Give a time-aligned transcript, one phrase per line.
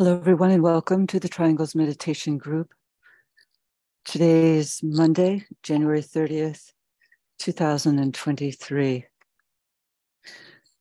[0.00, 2.72] Hello, everyone, and welcome to the Triangles Meditation Group.
[4.06, 6.72] Today is Monday, January 30th,
[7.38, 9.04] 2023.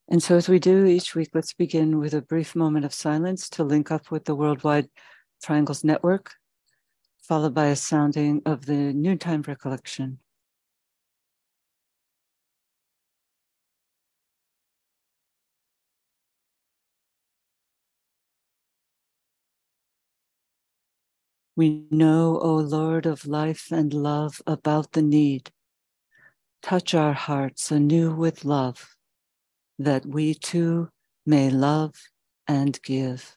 [0.08, 3.50] And so, as we do each week, let's begin with a brief moment of silence
[3.50, 4.88] to link up with the Worldwide
[5.44, 6.36] Triangles Network,
[7.22, 10.20] followed by a sounding of the noontime recollection.
[21.60, 25.52] We know, O Lord of life and love, about the need.
[26.62, 28.96] Touch our hearts anew with love,
[29.78, 30.88] that we too
[31.26, 32.02] may love
[32.48, 33.36] and give.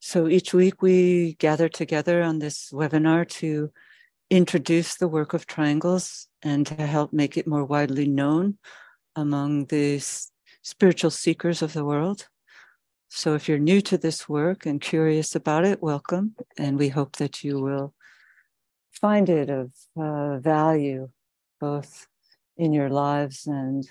[0.00, 3.70] So each week we gather together on this webinar to
[4.32, 8.56] introduce the work of triangles and to help make it more widely known
[9.14, 10.02] among the
[10.62, 12.28] spiritual seekers of the world.
[13.10, 16.34] So if you're new to this work and curious about it, welcome.
[16.56, 17.92] And we hope that you will
[18.90, 19.70] find it of
[20.00, 21.10] uh, value
[21.60, 22.06] both
[22.56, 23.86] in your lives and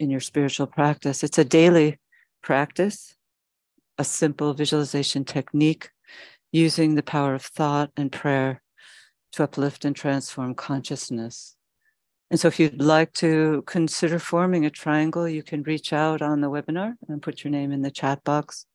[0.00, 1.22] in your spiritual practice.
[1.22, 2.00] It's a daily
[2.42, 3.14] practice,
[3.98, 5.90] a simple visualization technique
[6.50, 8.62] using the power of thought and prayer
[9.36, 11.56] to uplift and transform consciousness.
[12.30, 16.40] And so, if you'd like to consider forming a triangle, you can reach out on
[16.40, 18.66] the webinar and put your name in the chat box.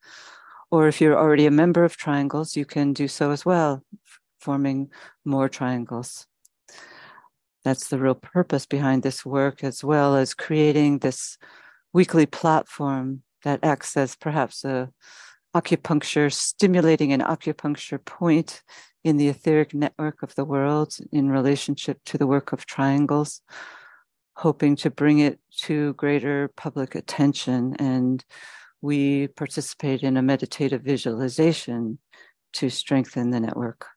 [0.70, 3.84] Or if you're already a member of triangles, you can do so as well,
[4.40, 4.90] forming
[5.26, 6.28] more triangles.
[7.66, 11.38] That's the real purpose behind this work, as well as creating this
[11.92, 14.90] weekly platform that acts as perhaps a
[15.54, 18.64] acupuncture, stimulating an acupuncture point
[19.04, 23.42] in the etheric network of the world in relationship to the work of triangles,
[24.36, 27.76] hoping to bring it to greater public attention.
[27.78, 28.24] And
[28.82, 32.00] we participate in a meditative visualization
[32.54, 33.88] to strengthen the network.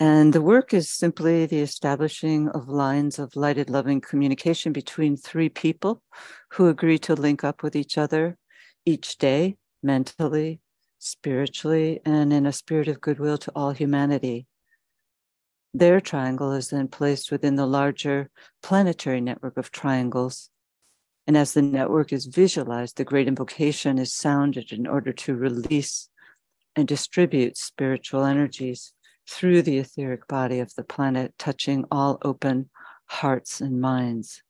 [0.00, 5.48] And the work is simply the establishing of lines of lighted, loving communication between three
[5.48, 6.02] people
[6.52, 8.36] who agree to link up with each other
[8.84, 10.60] each day mentally,
[10.98, 14.46] spiritually, and in a spirit of goodwill to all humanity.
[15.74, 18.30] Their triangle is then placed within the larger
[18.62, 20.50] planetary network of triangles.
[21.26, 26.08] And as the network is visualized, the great invocation is sounded in order to release
[26.74, 28.92] and distribute spiritual energies
[29.28, 32.70] through the etheric body of the planet, touching all open
[33.06, 34.42] hearts and minds.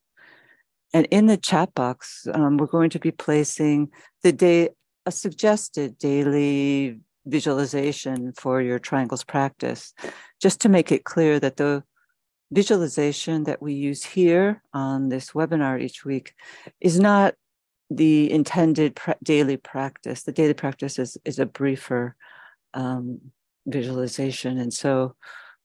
[0.94, 3.90] And in the chat box, um, we're going to be placing
[4.22, 4.70] the day
[5.08, 9.94] a suggested daily visualization for your triangles practice,
[10.40, 11.82] just to make it clear that the
[12.50, 16.34] visualization that we use here on this webinar each week
[16.80, 17.34] is not
[17.90, 20.22] the intended daily practice.
[20.22, 22.14] The daily practice is, is a briefer
[22.74, 23.20] um,
[23.66, 24.58] visualization.
[24.58, 25.16] And so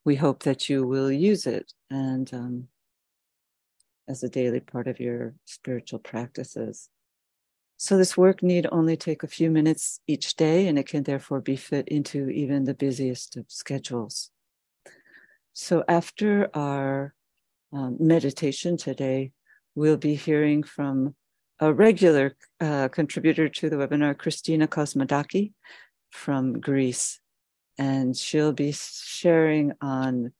[0.06, 2.68] we hope that you will use it and um,
[4.08, 6.90] as a daily part of your spiritual practices.
[7.84, 11.42] So this work need only take a few minutes each day, and it can therefore
[11.42, 14.32] be fit into even the busiest of schedules.
[15.52, 17.14] So after our
[17.74, 19.34] um, meditation today,
[19.76, 21.16] we'll be hearing from
[21.60, 25.52] a regular uh, contributor to the webinar, Christina Kosmodaki
[26.10, 27.20] from Greece.
[27.78, 30.32] And she'll be sharing on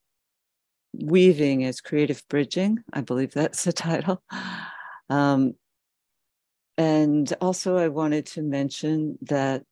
[0.94, 2.86] weaving as creative bridging.
[2.94, 4.24] I believe that's the title.
[5.10, 5.56] Um,
[6.78, 9.64] and also, I wanted to mention that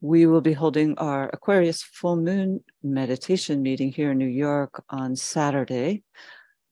[0.00, 5.16] we will be holding our Aquarius full moon meditation meeting here in New York on
[5.16, 6.02] Saturday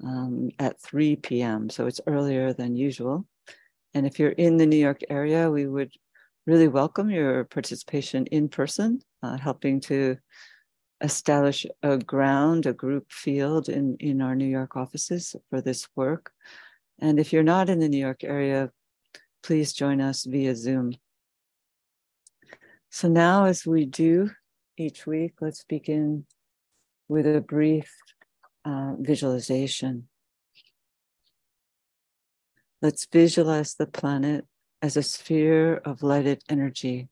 [0.04, 1.70] um, at 3 p.m.
[1.70, 3.26] So it's earlier than usual.
[3.94, 5.92] And if you're in the New York area, we would
[6.46, 10.16] really welcome your participation in person, uh, helping to
[11.02, 16.32] establish a ground, a group field in, in our New York offices for this work.
[17.00, 18.70] And if you're not in the New York area,
[19.42, 20.94] please join us via Zoom.
[22.90, 24.30] So now, as we do
[24.76, 26.26] each week, let's begin
[27.08, 27.90] with a brief
[28.64, 30.08] uh, visualization.
[32.80, 34.44] Let's visualize the planet
[34.82, 37.08] as a sphere of lighted energy.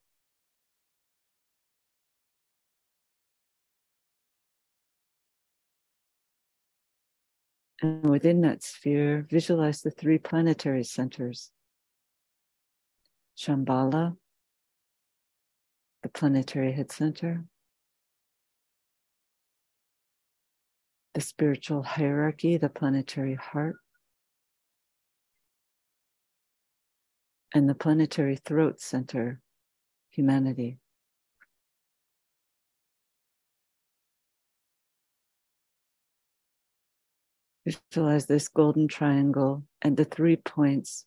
[7.82, 11.50] And within that sphere, visualize the three planetary centers
[13.40, 14.19] Shambhala,
[16.02, 17.46] the planetary head center,
[21.14, 23.76] the spiritual hierarchy, the planetary heart,
[27.54, 29.40] and the planetary throat center,
[30.10, 30.76] humanity.
[37.64, 41.06] Visualize this golden triangle and the three points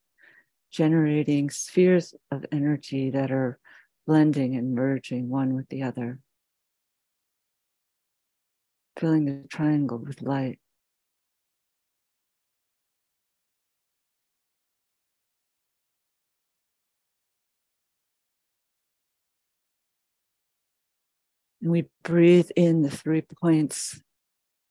[0.73, 3.59] generating spheres of energy that are
[4.07, 6.19] blending and merging one with the other.
[8.99, 10.59] Filling the triangle with light.
[21.61, 24.01] And we breathe in the three points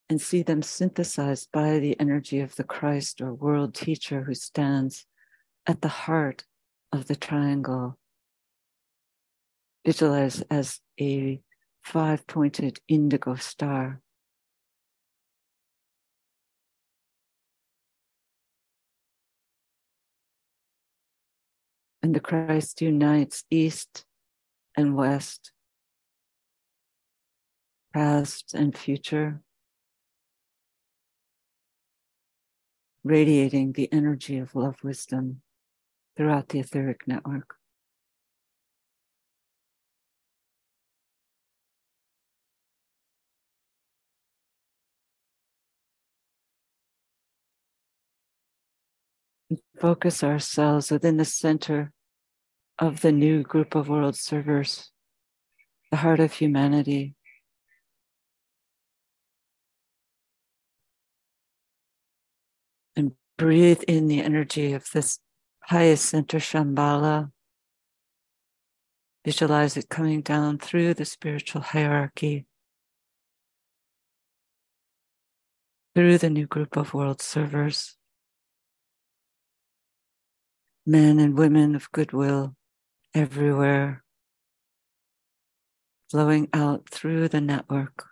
[0.09, 5.07] and see them synthesized by the energy of the Christ or world teacher who stands
[5.65, 6.43] at the heart
[6.91, 7.97] of the triangle.
[9.85, 11.41] Visualize as a
[11.81, 14.01] five pointed indigo star.
[22.01, 24.03] And the Christ unites east
[24.75, 25.53] and west,
[27.93, 29.41] past and future,
[33.05, 35.41] radiating the energy of love wisdom
[36.15, 37.55] throughout the etheric network.
[49.83, 51.91] focus ourselves within the center
[52.79, 54.91] of the new group of world servers,
[55.91, 57.15] the heart of humanity.
[62.95, 65.19] And breathe in the energy of this
[65.65, 67.31] highest center, Shambhala.
[69.25, 72.45] Visualize it coming down through the spiritual hierarchy,
[75.95, 77.95] through the new group of world servers,
[80.85, 82.55] men and women of goodwill
[83.13, 84.03] everywhere,
[86.11, 88.07] flowing out through the network.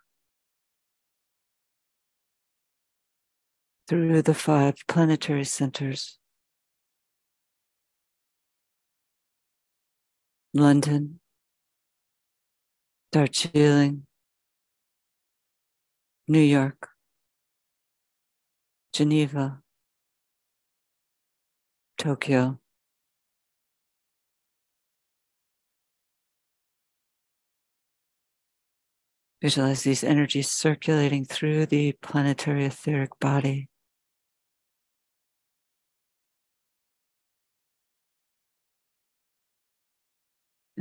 [3.90, 6.18] Through the five planetary centers.
[10.54, 11.20] London,
[13.12, 14.06] Darjeeling,
[16.28, 16.90] New York,
[18.94, 19.62] Geneva,
[21.98, 22.60] Tokyo.
[29.42, 33.71] Visualize these energies circulating through the planetary etheric body.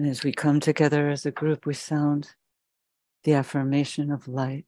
[0.00, 2.31] And as we come together as a group, we sound
[3.25, 4.64] the affirmation of light.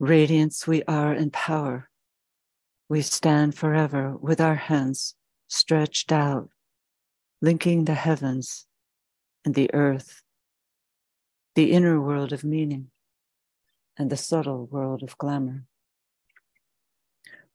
[0.00, 1.90] Radiance we are in power.
[2.88, 5.14] We stand forever with our hands
[5.46, 6.50] stretched out,
[7.40, 8.66] linking the heavens
[9.44, 10.22] and the earth,
[11.54, 12.90] the inner world of meaning,
[13.96, 15.66] and the subtle world of glamour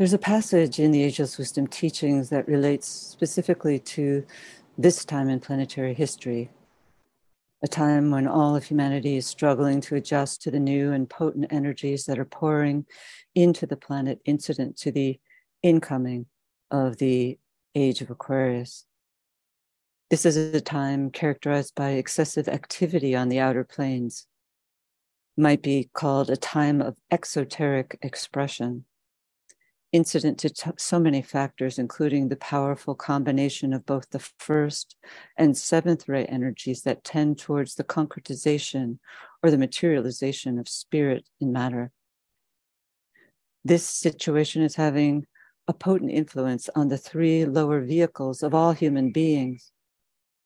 [0.00, 4.24] There's a passage in the Ageless Wisdom teachings that relates specifically to
[4.78, 6.48] this time in planetary history,
[7.62, 11.48] a time when all of humanity is struggling to adjust to the new and potent
[11.50, 12.86] energies that are pouring
[13.34, 15.20] into the planet incident to the
[15.62, 16.24] incoming
[16.70, 17.38] of the
[17.74, 18.86] age of Aquarius.
[20.08, 24.26] This is a time characterized by excessive activity on the outer planes,
[25.36, 28.86] might be called a time of exoteric expression
[29.92, 34.96] incident to t- so many factors, including the powerful combination of both the first
[35.36, 38.98] and seventh ray energies that tend towards the concretization
[39.42, 41.90] or the materialization of spirit in matter.
[43.64, 45.26] This situation is having
[45.68, 49.72] a potent influence on the three lower vehicles of all human beings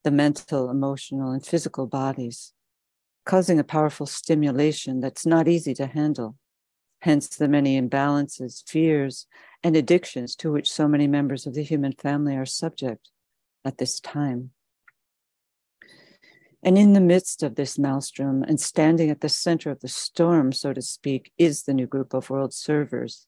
[0.04, 2.52] the mental, emotional, and physical bodies,
[3.24, 6.36] causing a powerful stimulation that's not easy to handle.
[7.04, 9.26] Hence, the many imbalances, fears,
[9.62, 13.11] and addictions to which so many members of the human family are subject
[13.62, 14.52] at this time.
[16.62, 20.50] And in the midst of this maelstrom and standing at the center of the storm,
[20.52, 23.26] so to speak, is the new group of world servers.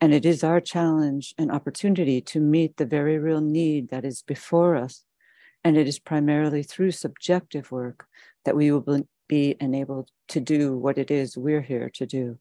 [0.00, 4.22] And it is our challenge and opportunity to meet the very real need that is
[4.22, 5.04] before us.
[5.62, 8.08] And it is primarily through subjective work
[8.44, 12.40] that we will be enabled to do what it is we're here to do.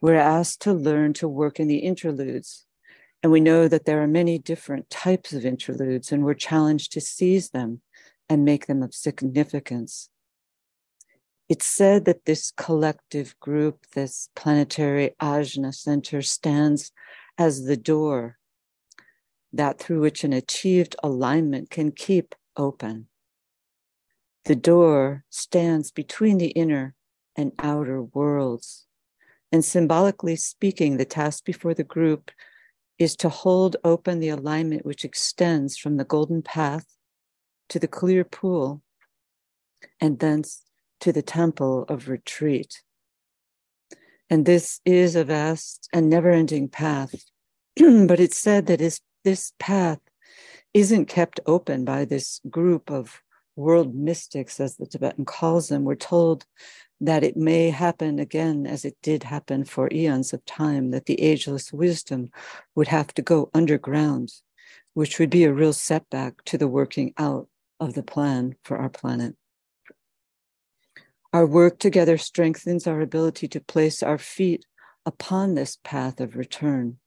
[0.00, 2.66] We're asked to learn to work in the interludes.
[3.22, 7.00] And we know that there are many different types of interludes, and we're challenged to
[7.00, 7.82] seize them
[8.28, 10.08] and make them of significance.
[11.48, 16.92] It's said that this collective group, this planetary ajna center, stands
[17.36, 18.38] as the door
[19.52, 23.08] that through which an achieved alignment can keep open.
[24.44, 26.94] The door stands between the inner
[27.36, 28.86] and outer worlds.
[29.52, 32.30] And symbolically speaking, the task before the group
[32.98, 36.86] is to hold open the alignment which extends from the golden path
[37.70, 38.82] to the clear pool,
[40.00, 40.62] and thence
[41.00, 42.82] to the temple of retreat.
[44.28, 47.14] And this is a vast and never ending path.
[47.76, 50.00] but it's said that is, this path
[50.74, 53.22] isn't kept open by this group of
[53.56, 55.84] world mystics, as the Tibetan calls them.
[55.84, 56.46] We're told
[57.00, 61.20] that it may happen again as it did happen for eons of time, that the
[61.20, 62.30] ageless wisdom
[62.74, 64.32] would have to go underground,
[64.94, 68.90] which would be a real setback to the working out of the plan for our
[68.90, 69.34] planet.
[71.32, 74.66] Our work together strengthens our ability to place our feet
[75.06, 76.98] upon this path of return.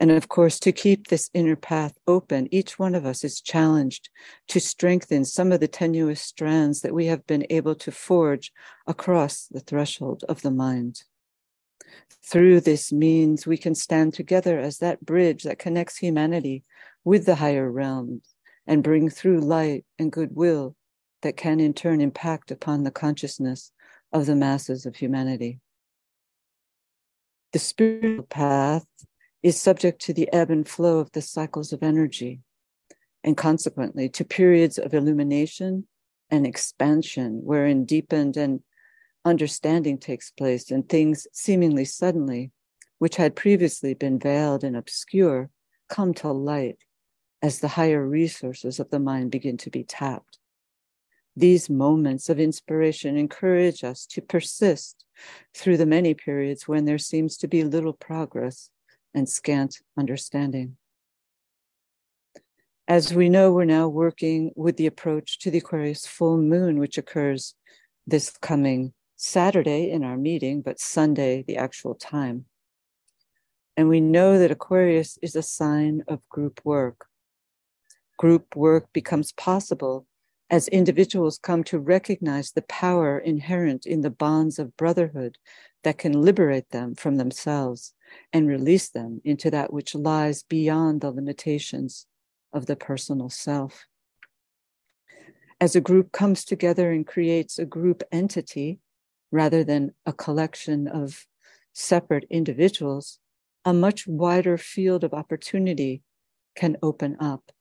[0.00, 4.10] And of course, to keep this inner path open, each one of us is challenged
[4.48, 8.52] to strengthen some of the tenuous strands that we have been able to forge
[8.86, 11.02] across the threshold of the mind.
[12.24, 16.62] Through this means, we can stand together as that bridge that connects humanity
[17.04, 18.34] with the higher realms
[18.66, 20.76] and bring through light and goodwill
[21.22, 23.72] that can in turn impact upon the consciousness
[24.12, 25.58] of the masses of humanity.
[27.52, 28.86] The spiritual path
[29.42, 32.40] is subject to the ebb and flow of the cycles of energy,
[33.22, 35.86] and consequently to periods of illumination
[36.30, 38.60] and expansion, wherein deepened and
[39.24, 42.50] understanding takes place, and things seemingly suddenly,
[42.98, 45.50] which had previously been veiled and obscure,
[45.88, 46.78] come to light
[47.42, 50.38] as the higher resources of the mind begin to be tapped.
[51.36, 55.04] These moments of inspiration encourage us to persist
[55.54, 58.70] through the many periods when there seems to be little progress
[59.14, 60.76] and scant understanding.
[62.86, 66.96] As we know, we're now working with the approach to the Aquarius full moon, which
[66.96, 67.54] occurs
[68.06, 72.46] this coming Saturday in our meeting, but Sunday, the actual time.
[73.76, 77.08] And we know that Aquarius is a sign of group work
[78.18, 80.06] group work becomes possible
[80.50, 85.38] as individuals come to recognize the power inherent in the bonds of brotherhood
[85.84, 87.94] that can liberate them from themselves
[88.32, 92.06] and release them into that which lies beyond the limitations
[92.52, 93.86] of the personal self.
[95.60, 98.78] As a group comes together and creates a group entity
[99.30, 101.26] rather than a collection of
[101.72, 103.18] separate individuals,
[103.64, 106.02] a much wider field of opportunity
[106.54, 107.52] can open up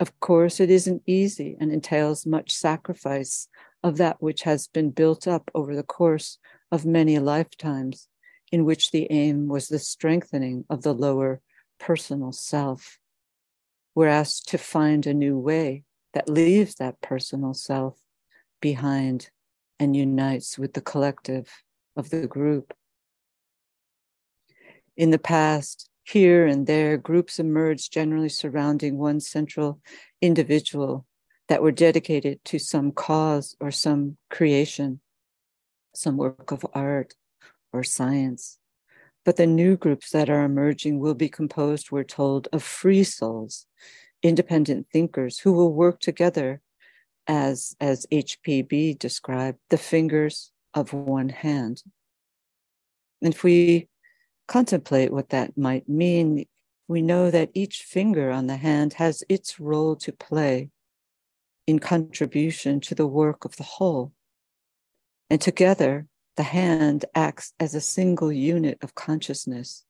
[0.00, 3.48] of course, it isn't easy and entails much sacrifice
[3.82, 6.38] of that which has been built up over the course
[6.70, 8.08] of many lifetimes,
[8.50, 11.40] in which the aim was the strengthening of the lower
[11.78, 12.98] personal self.
[13.94, 17.98] We're asked to find a new way that leaves that personal self
[18.60, 19.30] behind
[19.78, 21.48] and unites with the collective
[21.96, 22.74] of the group.
[24.96, 29.80] In the past, here and there, groups emerged generally surrounding one central
[30.20, 31.06] individual
[31.48, 35.00] that were dedicated to some cause or some creation,
[35.94, 37.14] some work of art
[37.72, 38.58] or science.
[39.24, 43.66] But the new groups that are emerging will be composed, we're told, of free souls,
[44.22, 46.60] independent thinkers who will work together
[47.26, 51.82] as, as HPB described, the fingers of one hand.
[53.22, 53.88] And if we
[54.46, 56.46] contemplate what that might mean,
[56.88, 60.70] we know that each finger on the hand has its role to play
[61.66, 64.12] in contribution to the work of the whole.
[65.28, 66.06] And together,
[66.38, 69.84] the hand acts as a single unit of consciousness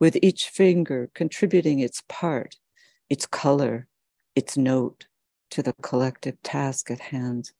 [0.00, 2.56] with each finger contributing its part,
[3.08, 3.86] its color,
[4.34, 5.06] its note
[5.50, 7.52] to the collective task at hand.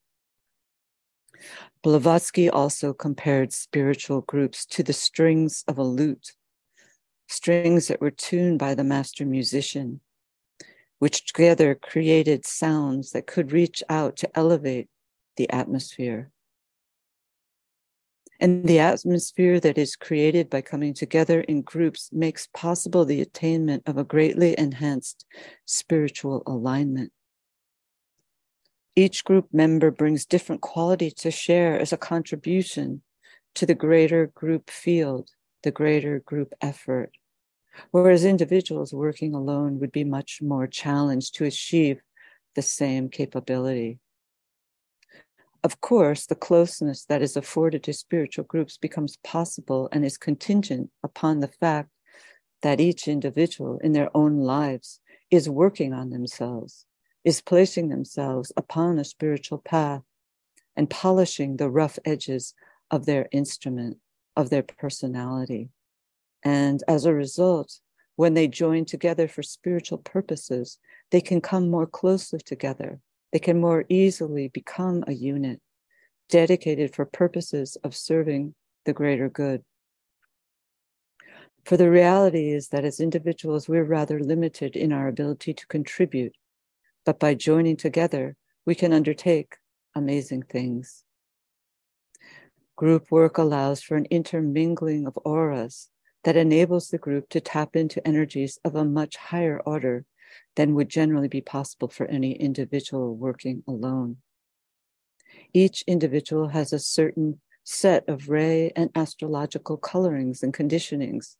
[1.84, 6.32] Blavatsky also compared spiritual groups to the strings of a lute,
[7.28, 10.00] strings that were tuned by the master musician,
[10.98, 14.88] which together created sounds that could reach out to elevate
[15.36, 16.32] the atmosphere.
[18.40, 23.84] And the atmosphere that is created by coming together in groups makes possible the attainment
[23.86, 25.24] of a greatly enhanced
[25.64, 27.12] spiritual alignment.
[28.96, 33.02] Each group member brings different quality to share as a contribution
[33.54, 35.30] to the greater group field,
[35.62, 37.10] the greater group effort.
[37.90, 42.00] Whereas individuals working alone would be much more challenged to achieve
[42.54, 43.98] the same capability.
[45.64, 50.90] Of course, the closeness that is afforded to spiritual groups becomes possible and is contingent
[51.02, 51.88] upon the fact
[52.62, 56.86] that each individual in their own lives is working on themselves
[57.24, 60.02] is placing themselves upon a spiritual path
[60.76, 62.54] and polishing the rough edges
[62.90, 63.98] of their instrument,
[64.36, 65.70] of their personality.
[66.42, 67.80] And as a result,
[68.16, 70.78] when they join together for spiritual purposes,
[71.10, 73.00] they can come more closely together.
[73.34, 75.60] They can more easily become a unit
[76.30, 78.54] dedicated for purposes of serving
[78.86, 79.62] the greater good.
[81.66, 86.34] For the reality is that as individuals, we're rather limited in our ability to contribute
[87.04, 89.56] but by joining together, we can undertake
[89.94, 91.04] amazing things.
[92.76, 95.90] Group work allows for an intermingling of auras
[96.24, 100.06] that enables the group to tap into energies of a much higher order
[100.56, 104.18] than would generally be possible for any individual working alone.
[105.52, 111.36] Each individual has a certain set of ray and astrological colorings and conditionings,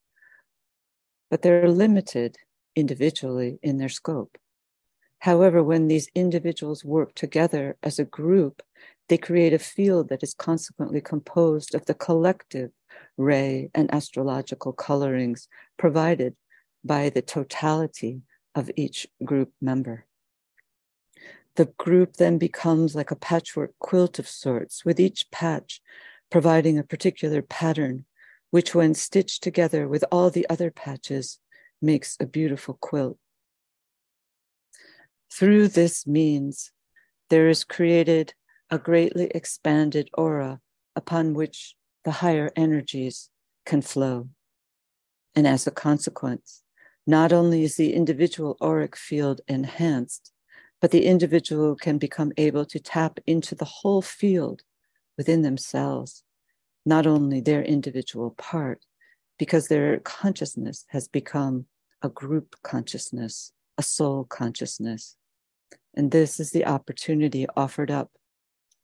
[1.31, 2.37] but they're limited
[2.77, 4.39] individually in their scope.
[5.19, 8.63] However, when these individuals work together as a group,
[9.09, 12.71] they create a field that is consequently composed of the collective
[13.17, 16.35] ray and astrological colorings provided
[16.85, 18.21] by the totality
[18.55, 20.07] of each group member.
[21.57, 25.81] The group then becomes like a patchwork quilt of sorts, with each patch
[26.31, 28.07] providing a particular pattern,
[28.51, 31.39] which, when stitched together with all the other patches,
[31.81, 33.19] makes a beautiful quilt.
[35.31, 36.73] Through this means,
[37.31, 38.35] there is created
[38.71, 40.61] a greatly expanded aura
[40.97, 43.31] upon which the higher energies
[43.65, 44.29] can flow.
[45.37, 46.64] And as a consequence,
[47.07, 50.33] not only is the individual auric field enhanced,
[50.81, 54.63] but the individual can become able to tap into the whole field
[55.17, 56.25] within themselves,
[56.85, 58.85] not only their individual part,
[59.39, 61.67] because their consciousness has become
[62.03, 65.17] a group consciousness, a soul consciousness.
[65.95, 68.11] And this is the opportunity offered up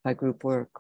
[0.03, 0.71] by group work.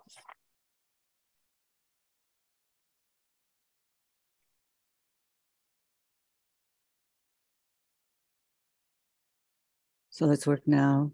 [10.20, 11.12] So let's work now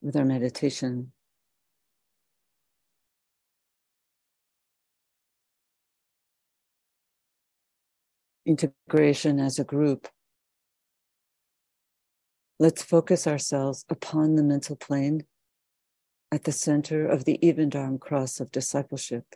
[0.00, 1.12] with our meditation.
[8.46, 10.08] Integration as a group
[12.58, 15.26] Let's focus ourselves upon the mental plane
[16.32, 19.26] at the center of the even Dharm cross of discipleship.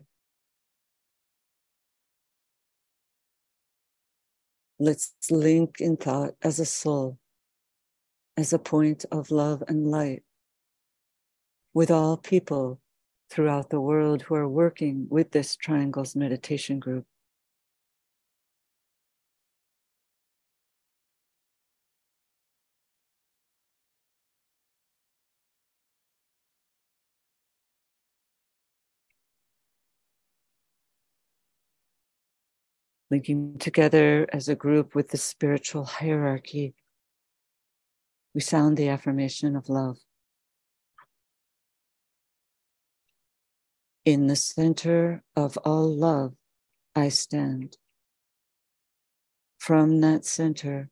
[4.78, 7.18] Let's link in thought as a soul,
[8.36, 10.22] as a point of love and light
[11.74, 12.80] with all people
[13.30, 17.06] throughout the world who are working with this Triangles Meditation Group.
[33.10, 36.74] linking together as a group with the spiritual hierarchy,
[38.34, 39.98] we sound the affirmation of love.
[44.04, 46.34] In the center of all love,
[46.94, 47.76] I stand.
[49.58, 50.90] From that center,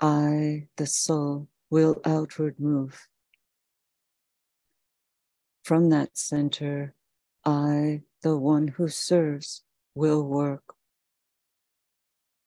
[0.00, 3.06] I, the soul, will outward move.
[5.62, 6.94] From that center,
[7.44, 9.62] I, the one who serves,
[9.94, 10.74] will work.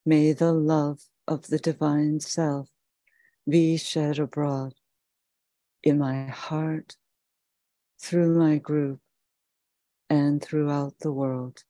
[0.05, 2.72] May the love of the divine self
[3.47, 4.73] be shed abroad
[5.83, 6.95] in my heart,
[7.99, 8.99] through my group,
[10.09, 11.63] and throughout the world.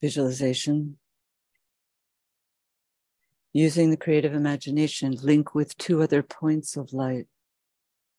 [0.00, 0.96] Visualization.
[3.52, 7.26] Using the creative imagination, link with two other points of light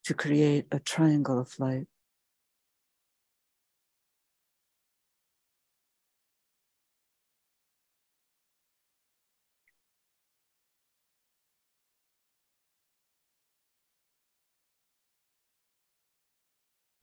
[0.03, 1.87] to create a triangle of light.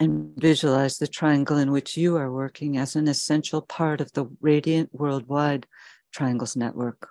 [0.01, 4.25] and visualize the triangle in which you are working as an essential part of the
[4.41, 5.67] radiant worldwide
[6.13, 7.11] triangles network.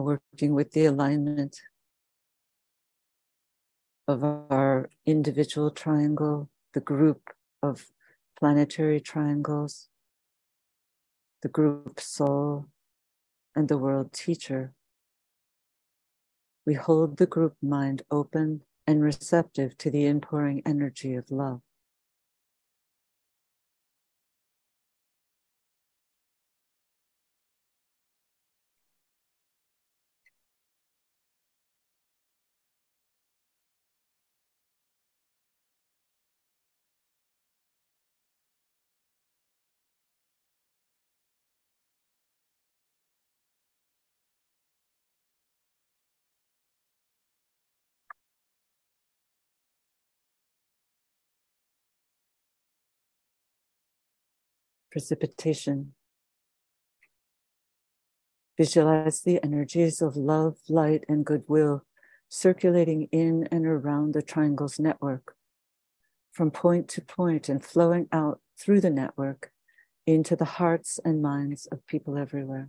[0.00, 1.60] Working with the alignment
[4.08, 7.30] of our individual triangle, the group
[7.62, 7.86] of
[8.38, 9.88] planetary triangles,
[11.42, 12.66] the group soul,
[13.54, 14.72] and the world teacher.
[16.64, 21.60] We hold the group mind open and receptive to the inpouring energy of love.
[54.92, 55.94] Precipitation.
[58.58, 61.84] Visualize the energies of love, light, and goodwill
[62.28, 65.34] circulating in and around the triangle's network,
[66.30, 69.50] from point to point and flowing out through the network
[70.06, 72.68] into the hearts and minds of people everywhere.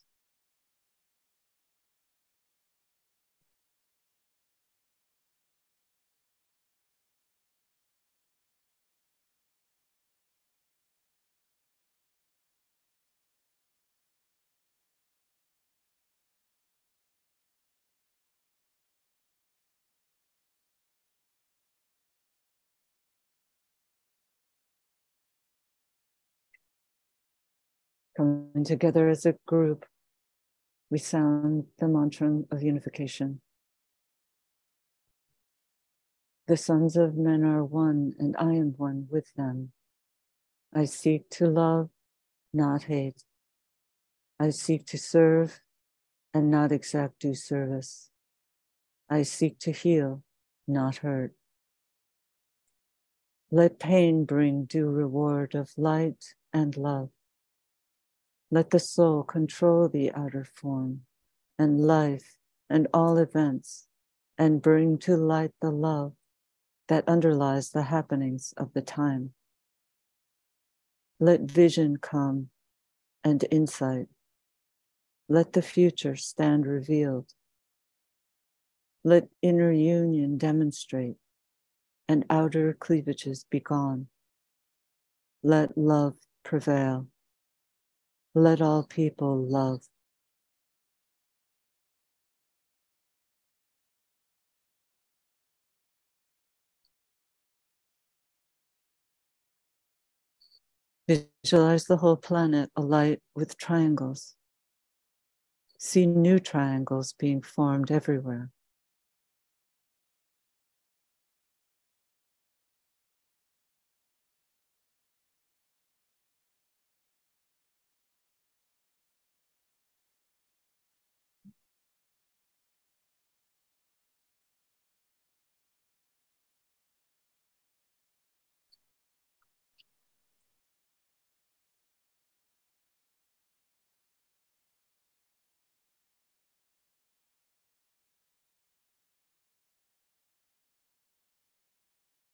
[28.21, 29.83] Coming together as a group,
[30.91, 33.41] we sound the mantra of unification.
[36.45, 39.71] The sons of men are one, and I am one with them.
[40.71, 41.89] I seek to love,
[42.53, 43.23] not hate.
[44.39, 45.59] I seek to serve
[46.31, 48.11] and not exact due service.
[49.09, 50.21] I seek to heal,
[50.67, 51.33] not hurt.
[53.49, 57.09] Let pain bring due reward of light and love.
[58.53, 61.01] Let the soul control the outer form
[61.57, 62.37] and life
[62.69, 63.87] and all events
[64.37, 66.13] and bring to light the love
[66.89, 69.33] that underlies the happenings of the time.
[71.17, 72.49] Let vision come
[73.23, 74.07] and insight.
[75.29, 77.27] Let the future stand revealed.
[79.05, 81.15] Let inner union demonstrate
[82.09, 84.07] and outer cleavages be gone.
[85.41, 87.07] Let love prevail.
[88.35, 89.81] Let all people love.
[101.07, 104.35] Visualize the whole planet alight with triangles.
[105.77, 108.51] See new triangles being formed everywhere.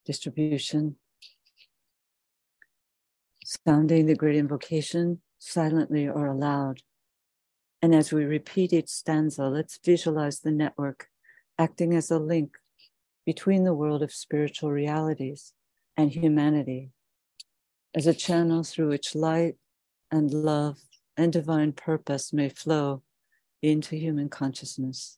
[0.07, 0.95] Distribution.
[3.43, 6.81] Sounding the great invocation silently or aloud.
[7.81, 11.09] And as we repeat each stanza, let's visualize the network
[11.59, 12.57] acting as a link
[13.25, 15.53] between the world of spiritual realities
[15.97, 16.91] and humanity,
[17.93, 19.55] as a channel through which light
[20.09, 20.77] and love
[21.17, 23.03] and divine purpose may flow
[23.61, 25.17] into human consciousness.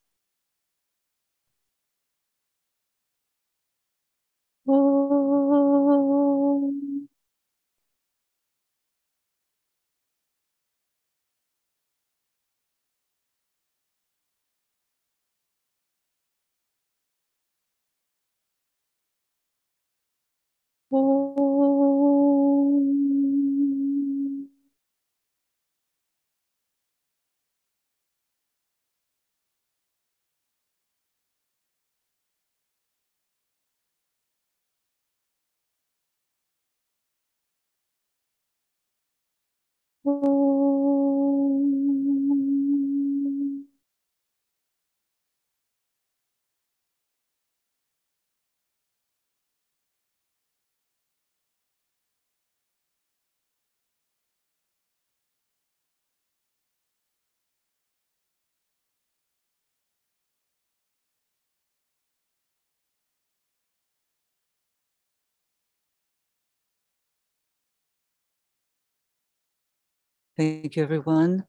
[70.41, 71.45] everyone.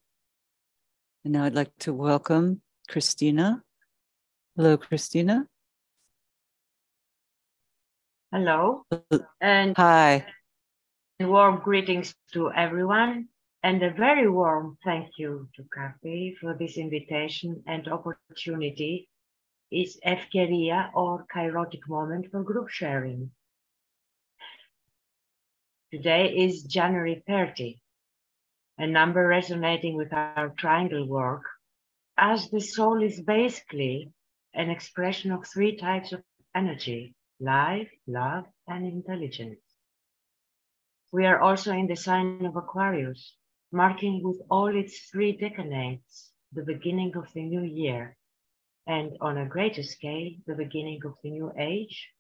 [1.25, 3.63] And now I'd like to welcome Christina.
[4.55, 5.47] Hello, Christina.
[8.31, 8.85] Hello.
[9.41, 10.27] And hi.
[11.19, 13.29] And Warm greetings to everyone.
[13.63, 19.09] And a very warm thank you to Kathy for this invitation and opportunity.
[19.71, 23.31] Is Efkeria or Kairotic moment for group sharing.
[25.91, 27.82] Today is January 30,
[28.79, 31.43] a number resonating with our triangle work
[32.17, 34.11] as the soul is basically
[34.55, 36.23] an expression of three types of
[36.55, 39.61] energy, life, love, and intelligence.
[41.11, 43.37] We are also in the sign of Aquarius,
[43.71, 48.17] marking with all its three decanates the beginning of the new year,
[48.87, 52.11] and on a greater scale, the beginning of the new age,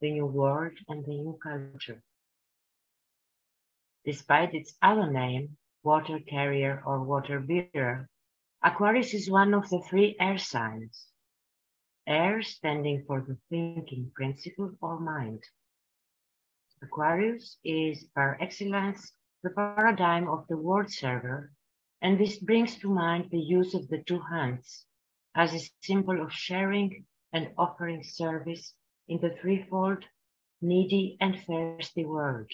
[0.00, 2.02] the new world, and the new culture.
[4.04, 8.08] Despite its other name, water carrier or water bearer,
[8.62, 11.06] Aquarius is one of the three air signs.
[12.06, 15.44] Air standing for the thinking principle or mind.
[16.82, 19.12] Aquarius is par excellence
[19.42, 21.52] the paradigm of the word server,
[22.02, 24.86] and this brings to mind the use of the two hands
[25.34, 28.74] as a symbol of sharing and offering service
[29.06, 30.04] in the threefold
[30.60, 32.50] needy and thirsty world.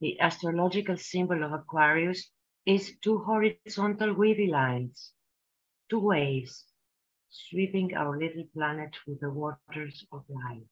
[0.00, 2.30] The astrological symbol of Aquarius
[2.66, 5.12] is two horizontal wavy lines,
[5.88, 6.66] two waves,
[7.28, 10.66] sweeping our little planet through the waters of life.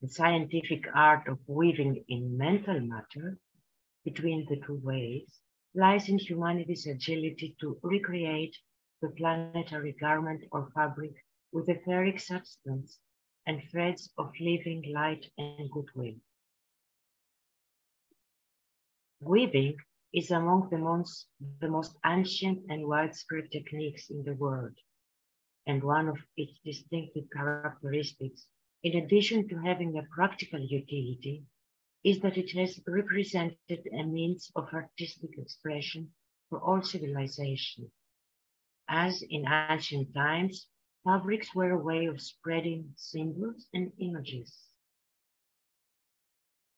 [0.00, 3.38] The scientific art of weaving in mental matter
[4.04, 5.40] between the two waves
[5.74, 8.56] lies in humanity's agility to recreate
[9.00, 11.14] the planetary garment or fabric
[11.52, 12.98] with etheric substance
[13.46, 16.14] and threads of living light and goodwill.
[19.24, 19.76] Weaving
[20.12, 21.28] is among the most,
[21.60, 24.74] the most ancient and widespread techniques in the world,
[25.64, 28.48] and one of its distinctive characteristics,
[28.82, 31.44] in addition to having a practical utility,
[32.02, 36.12] is that it has represented a means of artistic expression
[36.50, 37.92] for all civilization.
[38.88, 40.66] As in ancient times,
[41.04, 44.52] fabrics were a way of spreading symbols and images.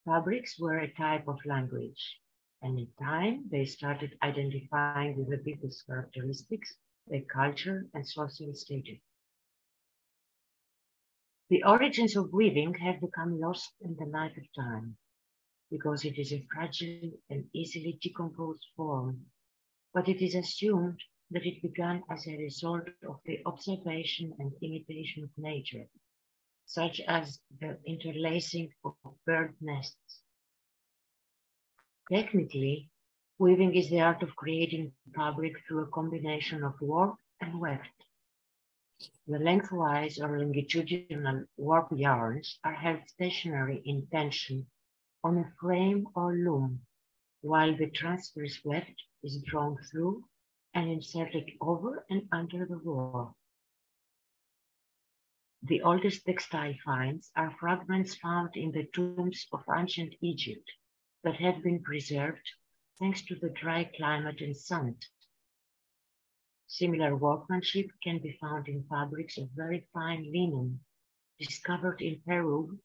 [0.04, 2.20] Fabrics were a type of language,
[2.64, 6.74] and in time they started identifying with the people's characteristics,
[7.06, 8.98] their culture, and social status.
[11.50, 14.96] The origins of weaving have become lost in the night of time
[15.70, 19.26] because it is a fragile and easily decomposed form,
[19.92, 25.24] but it is assumed that it began as a result of the observation and imitation
[25.24, 25.88] of nature,
[26.66, 28.96] such as the interlacing of
[29.26, 30.23] bird nests.
[32.12, 32.90] Technically,
[33.38, 38.04] weaving is the art of creating fabric through a combination of warp and weft.
[39.26, 44.70] The lengthwise or longitudinal warp yarns are held stationary in tension
[45.22, 46.84] on a frame or loom,
[47.40, 50.28] while the transverse weft is drawn through
[50.74, 53.34] and inserted over and under the warp.
[55.62, 60.70] The oldest textile finds are fragments found in the tombs of ancient Egypt
[61.24, 62.46] that have been preserved
[63.00, 64.94] thanks to the dry climate and sun.
[66.66, 70.80] Similar workmanship can be found in fabrics of very fine linen
[71.38, 72.78] discovered in Peru,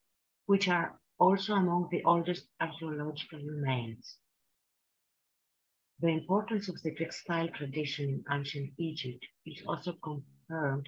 [0.46, 4.18] which are also among the oldest archaeological remains.
[6.00, 10.88] The importance of the textile tradition in ancient Egypt is also confirmed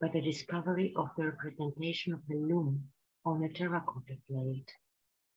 [0.00, 2.88] by the discovery of the representation of the loom
[3.24, 4.70] on a terracotta plate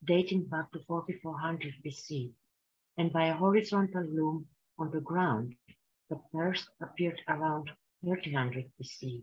[0.05, 2.31] dating back to 4400 BC
[2.97, 5.55] and by a horizontal loom on the ground
[6.09, 7.69] that first appeared around
[8.01, 9.21] 1300 BC.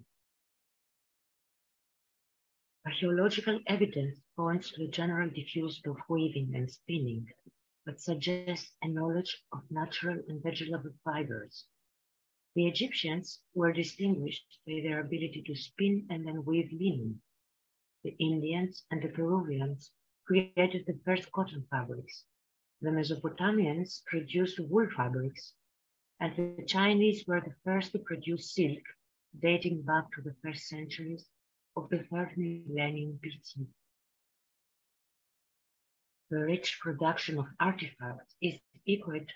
[2.87, 7.27] Archaeological evidence points to the general diffusion of weaving and spinning
[7.87, 11.67] but suggests a knowledge of natural and vegetable fibers.
[12.57, 17.23] The Egyptians were distinguished by their ability to spin and then weave linen.
[18.03, 19.93] The Indians and the Peruvians
[20.27, 22.25] created the first cotton fabrics.
[22.83, 25.53] The Mesopotamians produced wool fabrics,
[26.21, 28.83] and the Chinese were the first to produce silk,
[29.41, 31.27] dating back to the first centuries
[31.77, 33.67] of the third millennium BC
[36.31, 39.31] the rich production of artifacts is equated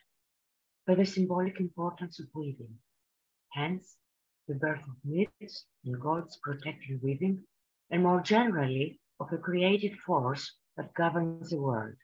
[0.87, 2.75] by the symbolic importance of weaving.
[3.53, 3.97] Hence,
[4.49, 7.45] the birth of myths and gods protecting weaving,
[7.91, 11.97] and more generally, of a creative force that governs the world.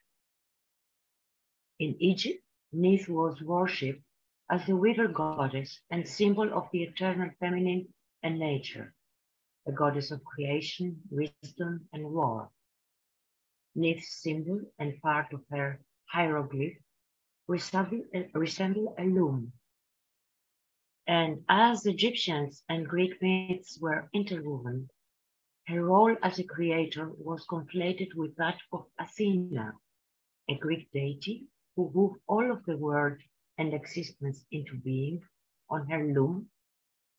[1.79, 4.03] In Egypt, Neith was worshipped
[4.51, 7.89] as the weaver goddess and symbol of the eternal feminine
[8.23, 8.95] and nature,
[9.67, 12.51] a goddess of creation, wisdom, and war.
[13.75, 15.81] Neith's symbol and part of her
[16.13, 16.77] hieroglyph
[17.49, 19.53] resemble a loom.
[21.07, 24.91] And as Egyptians and Greek myths were interwoven,
[25.69, 29.73] her role as a creator was conflated with that of Athena,
[30.49, 33.19] a Greek deity who wove all of the world
[33.59, 35.21] and existence into being
[35.69, 36.49] on her loom,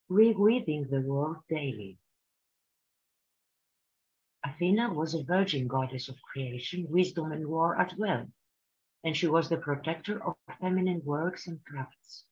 [0.10, 1.98] reweaving the world daily.
[4.46, 8.26] Athena was a virgin goddess of creation, wisdom, and war as well,
[9.04, 12.24] and she was the protector of feminine works and crafts.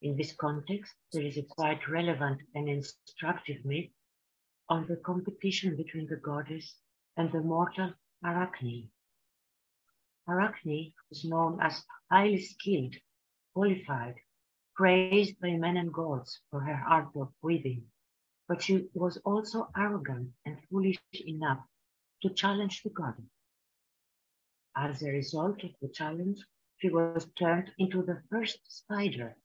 [0.00, 3.90] In this context, there is a quite relevant and instructive myth
[4.68, 6.76] on the competition between the goddess
[7.16, 7.92] and the mortal
[8.24, 8.90] Arachne.
[10.28, 12.94] Arachne was known as highly skilled,
[13.54, 14.14] qualified,
[14.74, 17.84] praised by men and gods for her art of weaving,
[18.48, 21.66] but she was also arrogant and foolish enough
[22.22, 23.30] to challenge the goddess.
[24.76, 26.38] As a result of the challenge,
[26.78, 29.36] she was turned into the first spider,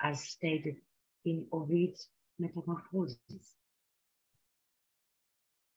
[0.00, 0.76] as stated
[1.24, 2.08] in Ovid's
[2.38, 3.56] Metamorphoses.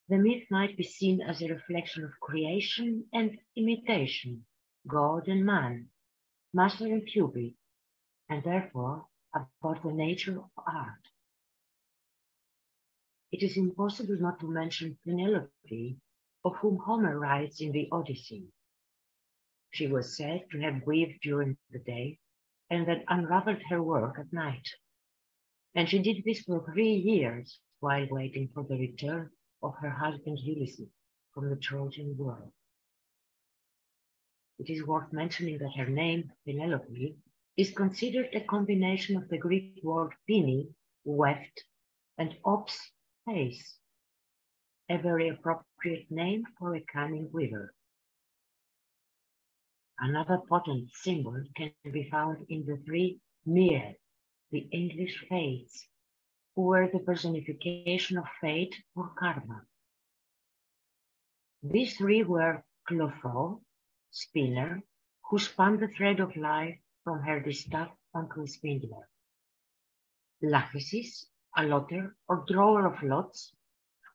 [0.09, 4.45] The myth might be seen as a reflection of creation and imitation,
[4.87, 5.89] God and man,
[6.53, 7.51] master and pupil,
[8.29, 11.09] and therefore about the nature of art.
[13.33, 15.97] It is impossible not to mention Penelope,
[16.45, 18.47] of whom Homer writes in the Odyssey.
[19.71, 22.19] She was said to have weaved during the day
[22.69, 24.69] and then unraveled her work at night.
[25.75, 29.31] And she did this for three years while waiting for the return
[29.63, 30.89] of her husband Ulysses
[31.33, 32.51] from the Trojan War.
[34.59, 37.15] It is worth mentioning that her name, Penelope,
[37.57, 40.67] is considered a combination of the Greek word pini,
[41.03, 41.63] weft,
[42.17, 42.91] and ops,
[43.25, 43.77] face,
[44.89, 47.73] a very appropriate name for a cunning weaver.
[49.99, 53.95] Another potent symbol can be found in the three Mir,
[54.51, 55.87] the English fates,
[56.63, 59.61] were the personification of fate or karma.
[61.61, 63.61] These three were Clotho,
[64.11, 64.83] spinner,
[65.29, 69.07] who spun the thread of life from her distaff onto a spindler.
[70.41, 73.53] Lachesis, a lotter or drawer of lots,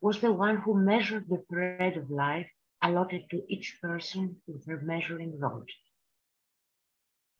[0.00, 2.50] was the one who measured the thread of life
[2.82, 5.68] allotted to each person with her measuring rod.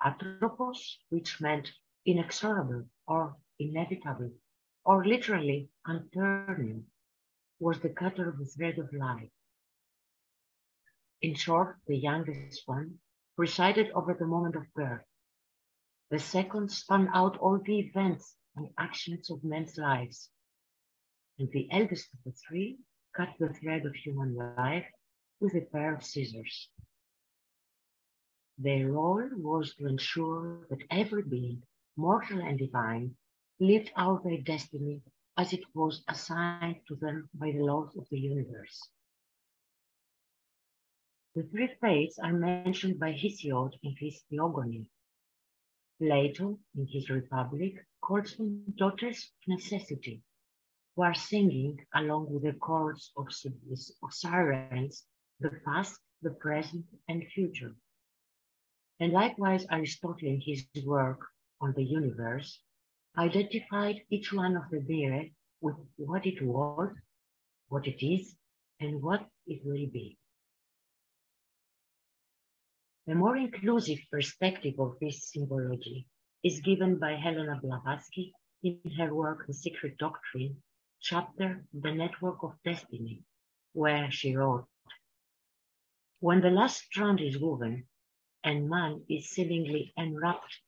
[0.04, 1.72] Atropos, which meant
[2.06, 4.30] inexorable or inevitable,
[4.84, 6.84] or literally unturning,
[7.60, 9.30] was the cutter of the thread of life.
[11.20, 12.98] In short, the youngest one
[13.36, 15.04] presided over the moment of birth.
[16.10, 20.28] The second spun out all the events and actions of men's lives.
[21.38, 22.78] And the eldest of the three
[23.16, 24.86] cut the thread of human life
[25.40, 26.68] with a pair of scissors.
[28.58, 31.62] Their role was to ensure that every being,
[31.96, 33.16] mortal and divine,
[33.62, 35.00] lived out their destiny
[35.38, 38.88] as it was assigned to them by the laws of the universe.
[41.36, 44.86] The three fates are mentioned by Hesiod in his Theogony.
[46.00, 50.20] Plato, in his Republic, calls them daughters of necessity,
[50.96, 53.28] who are singing along with the chords of,
[54.02, 55.04] of sirens
[55.38, 57.76] the past, the present, and future.
[58.98, 61.20] And likewise, Aristotle in his work
[61.60, 62.58] on the universe
[63.18, 65.28] identified each one of the Mire
[65.60, 66.90] with what it was,
[67.68, 68.34] what it is,
[68.80, 70.16] and what it will be.
[73.08, 76.06] A more inclusive perspective of this symbology
[76.42, 78.32] is given by Helena Blavatsky
[78.62, 80.62] in her work The Secret Doctrine,
[81.00, 83.22] chapter The Network of Destiny,
[83.72, 84.66] where she wrote,
[86.20, 87.88] When the last strand is woven,
[88.44, 90.60] and man is seemingly enwrapped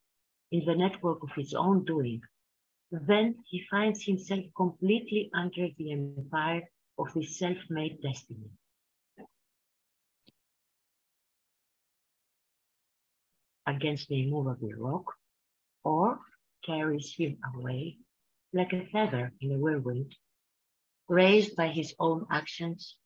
[0.51, 2.20] in the network of his own doing,
[3.03, 6.62] then he finds himself completely under the empire
[6.99, 8.51] of his self-made destiny.
[13.66, 15.14] Against the immovable rock,
[15.84, 16.18] or
[16.64, 17.97] carries him away
[18.53, 20.14] like a feather in a whirlwind,
[21.09, 22.97] raised by his own actions,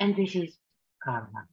[0.00, 0.56] and this is
[1.02, 1.46] karma.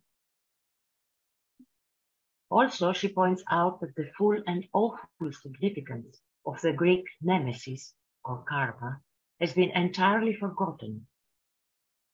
[2.49, 7.93] Also, she points out that the full and awful significance of the Greek nemesis
[8.25, 9.01] or karma
[9.39, 11.07] has been entirely forgotten.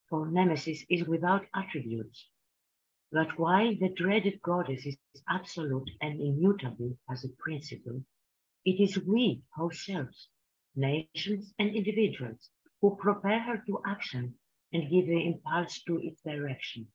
[0.09, 2.29] For nemesis is without attributes.
[3.11, 8.03] But while the dreaded goddess is absolute and immutable as a principle,
[8.65, 10.29] it is we ourselves,
[10.75, 12.49] nations and individuals,
[12.81, 14.35] who prepare her to action
[14.73, 16.87] and give the impulse to its direction.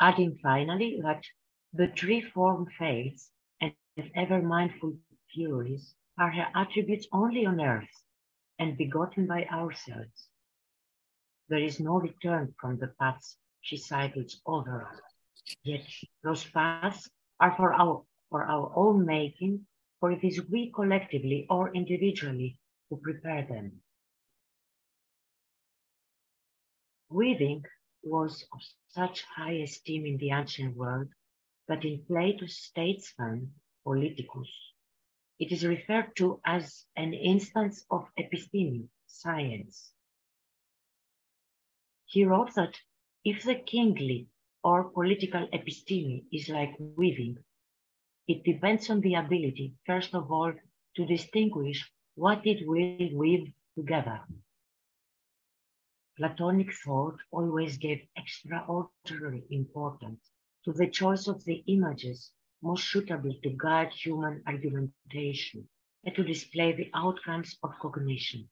[0.00, 1.24] Adding finally that
[1.72, 3.30] the three-form faiths
[3.60, 4.96] and is ever mindful
[5.32, 8.04] furies are her attributes only on earth
[8.58, 10.28] and begotten by ourselves.
[11.48, 15.00] There is no return from the paths she cycles over us.
[15.64, 15.86] Yet
[16.22, 17.10] those paths
[17.40, 19.66] are for our, for our own making
[20.02, 22.58] for it is we collectively or individually
[22.90, 23.70] who prepare them.
[27.08, 27.64] Weaving
[28.02, 31.06] was of such high esteem in the ancient world
[31.68, 33.52] that in Plato's statesman,
[33.84, 34.50] Politicus,
[35.38, 39.92] it is referred to as an instance of episteme, science.
[42.06, 42.78] He wrote that
[43.24, 44.28] if the kingly
[44.62, 47.38] or political episteme is like weaving,
[48.28, 50.52] it depends on the ability, first of all,
[50.96, 54.20] to distinguish what it will weave together.
[56.16, 60.30] Platonic thought always gave extraordinary importance
[60.64, 62.32] to the choice of the images
[62.62, 65.68] most suitable to guide human argumentation
[66.04, 68.48] and to display the outcomes of cognition.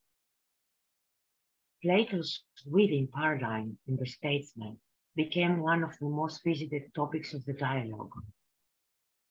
[1.81, 4.77] Plato's weaving paradigm in the statesman
[5.15, 8.13] became one of the most visited topics of the dialogue.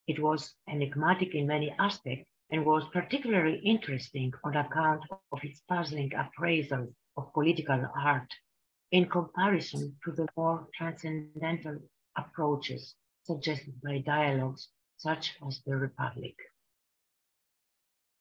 [0.06, 6.12] It was enigmatic in many aspects and was particularly interesting on account of its puzzling
[6.14, 8.28] appraisal of political art
[8.90, 11.78] in comparison to the more transcendental
[12.16, 12.96] approaches
[13.30, 16.34] suggested by dialogues such as the Republic.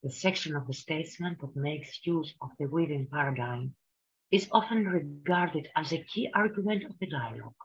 [0.03, 3.73] The section of the statesman that makes use of the weaving paradigm
[4.31, 7.61] is often regarded as a key argument of the dialogue.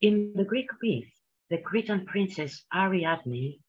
[0.00, 1.12] In the Greek myth,
[1.50, 3.60] the Cretan princess Ariadne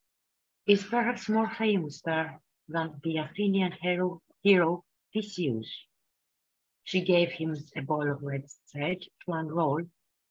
[0.65, 2.39] is perhaps more famous there
[2.69, 5.69] than the Athenian hero, hero Theseus.
[6.85, 9.81] She gave him a ball of red thread to unroll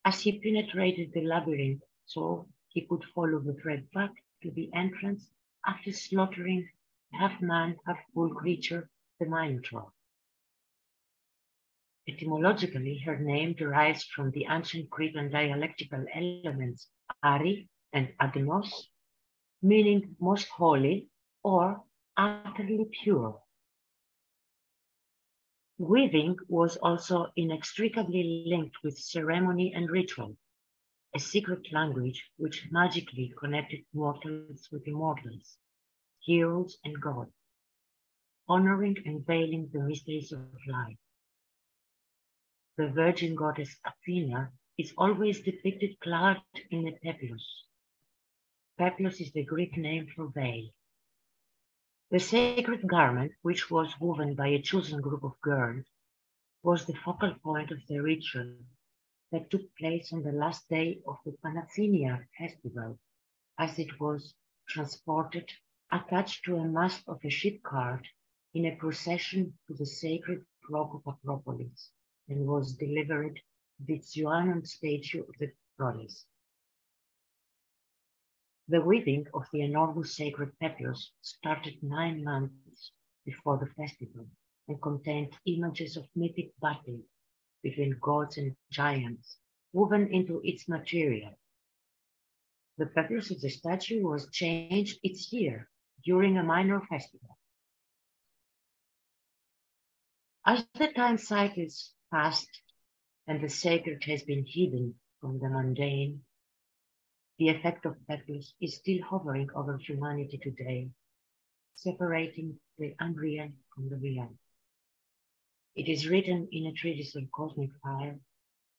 [0.06, 5.30] as he penetrated the labyrinth so he could follow the thread back to the entrance
[5.66, 6.66] after slaughtering
[7.12, 8.88] half man, half bull creature,
[9.18, 9.90] the Minotaur.
[12.08, 16.86] Etymologically, her name derives from the ancient Cretan dialectical elements
[17.24, 18.70] ari and agnos,
[19.60, 21.08] meaning most holy
[21.42, 21.82] or
[22.16, 23.40] utterly pure.
[25.78, 30.38] Weaving was also inextricably linked with ceremony and ritual,
[31.14, 35.58] a secret language which magically connected mortals with immortals,
[36.20, 37.34] heroes and gods,
[38.48, 40.96] honoring and veiling the mysteries of life.
[42.78, 47.64] The virgin goddess Athena is always depicted clad in a peplos.
[48.78, 50.70] Peplos is the Greek name for veil.
[52.08, 55.86] The sacred garment, which was woven by a chosen group of girls,
[56.62, 58.58] was the focal point of the ritual
[59.32, 63.00] that took place on the last day of the Panathenaea festival,
[63.58, 64.34] as it was
[64.68, 65.50] transported
[65.90, 68.06] attached to a mast of a ship cart
[68.54, 71.90] in a procession to the sacred rock of Acropolis
[72.28, 76.26] and was delivered to the xoanon statue of the goddess.
[78.68, 82.90] The weaving of the enormous sacred peplus started nine months
[83.24, 84.26] before the festival
[84.66, 87.00] and contained images of mythic battle
[87.62, 89.38] between gods and giants
[89.72, 91.38] woven into its material.
[92.76, 95.70] The peplus of the statue was changed each year
[96.04, 97.38] during a minor festival.
[100.44, 102.62] As the time cycles passed
[103.28, 106.25] and the sacred has been hidden from the mundane,
[107.38, 110.88] the effect of Peplus is still hovering over humanity today,
[111.74, 114.30] separating the unreal from the real.
[115.74, 118.18] It is written in a treatise on cosmic fire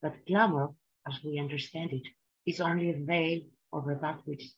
[0.01, 0.69] that glamour,
[1.07, 2.07] as we understand it,
[2.47, 3.41] is only a veil
[3.71, 4.55] over that which is,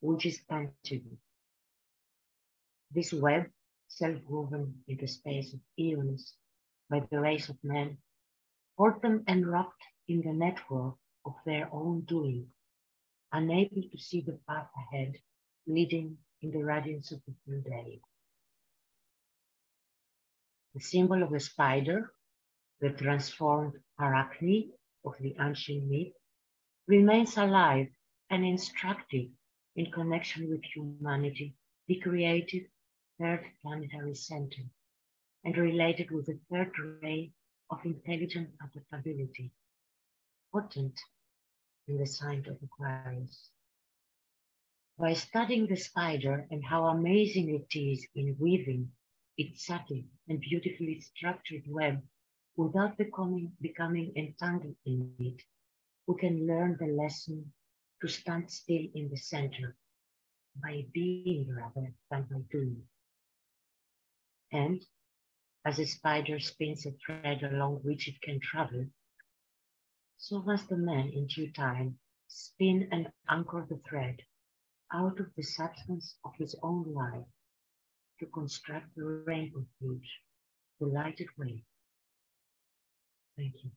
[0.00, 1.18] which is tangible.
[2.90, 3.46] This web,
[3.86, 6.34] self-woven in the space of eons
[6.90, 7.98] by the race of men,
[8.76, 12.48] hold them enwrapped in the network of their own doing
[13.32, 15.14] unable to see the path ahead,
[15.66, 18.00] leading in the radiance of the new day.
[20.74, 22.12] The symbol of the spider,
[22.80, 24.72] the transformed arachne
[25.04, 26.12] of the ancient myth,
[26.86, 27.88] remains alive
[28.30, 29.28] and instructive
[29.76, 31.54] in connection with humanity,
[31.86, 32.64] the creative
[33.18, 34.62] third planetary center,
[35.44, 36.72] and related with the third
[37.02, 37.32] ray
[37.70, 39.52] of intelligent adaptability,
[40.52, 40.98] potent
[41.88, 43.50] in the sign of Aquarius.
[44.98, 48.90] By studying the spider and how amazing it is in weaving
[49.36, 52.02] its subtle and beautifully structured web
[52.56, 55.42] without becoming, becoming entangled in it,
[56.06, 57.52] we can learn the lesson
[58.02, 59.76] to stand still in the center
[60.62, 62.82] by being rather than by doing.
[64.52, 64.84] And
[65.64, 68.86] as a spider spins a thread along which it can travel,
[70.18, 74.16] so must the man in due time spin and anchor the thread
[74.92, 77.24] out of the substance of his own life
[78.20, 80.20] to construct the rainbow bridge,
[80.80, 81.62] the lighted way.
[83.36, 83.70] Thank you.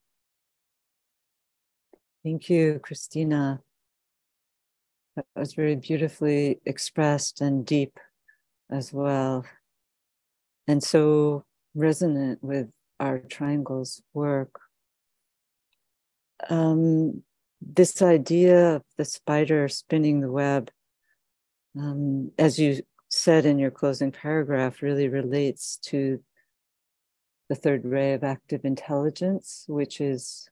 [2.23, 3.61] Thank you, Christina.
[5.15, 7.99] That was very beautifully expressed and deep
[8.71, 9.45] as well.
[10.67, 11.43] And so
[11.75, 14.59] resonant with our triangles work.
[16.49, 17.23] Um,
[17.61, 20.71] this idea of the spider spinning the web,
[21.79, 26.23] um, as you said in your closing paragraph, really relates to
[27.49, 30.49] the third ray of active intelligence, which is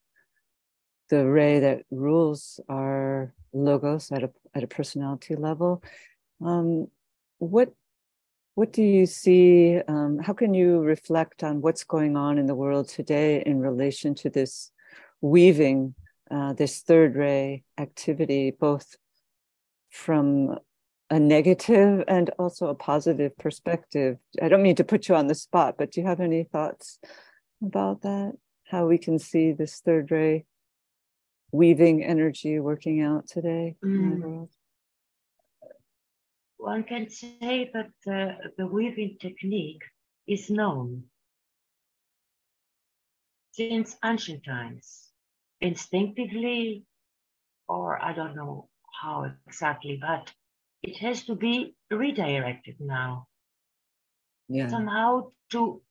[1.09, 5.81] the ray that rules our logos at a at a personality level.
[6.41, 6.87] Um,
[7.39, 7.73] what
[8.55, 9.79] what do you see?
[9.87, 14.13] Um, how can you reflect on what's going on in the world today in relation
[14.15, 14.71] to this
[15.21, 15.95] weaving,
[16.31, 18.95] uh, this third ray activity, both
[19.89, 20.57] from
[21.09, 24.17] a negative and also a positive perspective?
[24.41, 26.99] I don't mean to put you on the spot, but do you have any thoughts
[27.63, 28.33] about that?
[28.65, 30.45] How we can see this third ray
[31.51, 33.95] weaving energy working out today mm.
[33.95, 34.49] in the world?
[36.57, 39.81] One can say that uh, the weaving technique
[40.27, 41.05] is known
[43.53, 45.08] since ancient times,
[45.61, 46.85] instinctively,
[47.67, 48.69] or I don't know
[49.01, 50.31] how exactly, but
[50.81, 53.27] it has to be redirected now.
[54.47, 54.69] Yeah.
[54.69, 55.81] Somehow to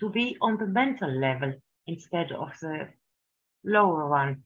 [0.00, 1.52] to be on the mental level
[1.86, 2.88] instead of the
[3.64, 4.44] lower one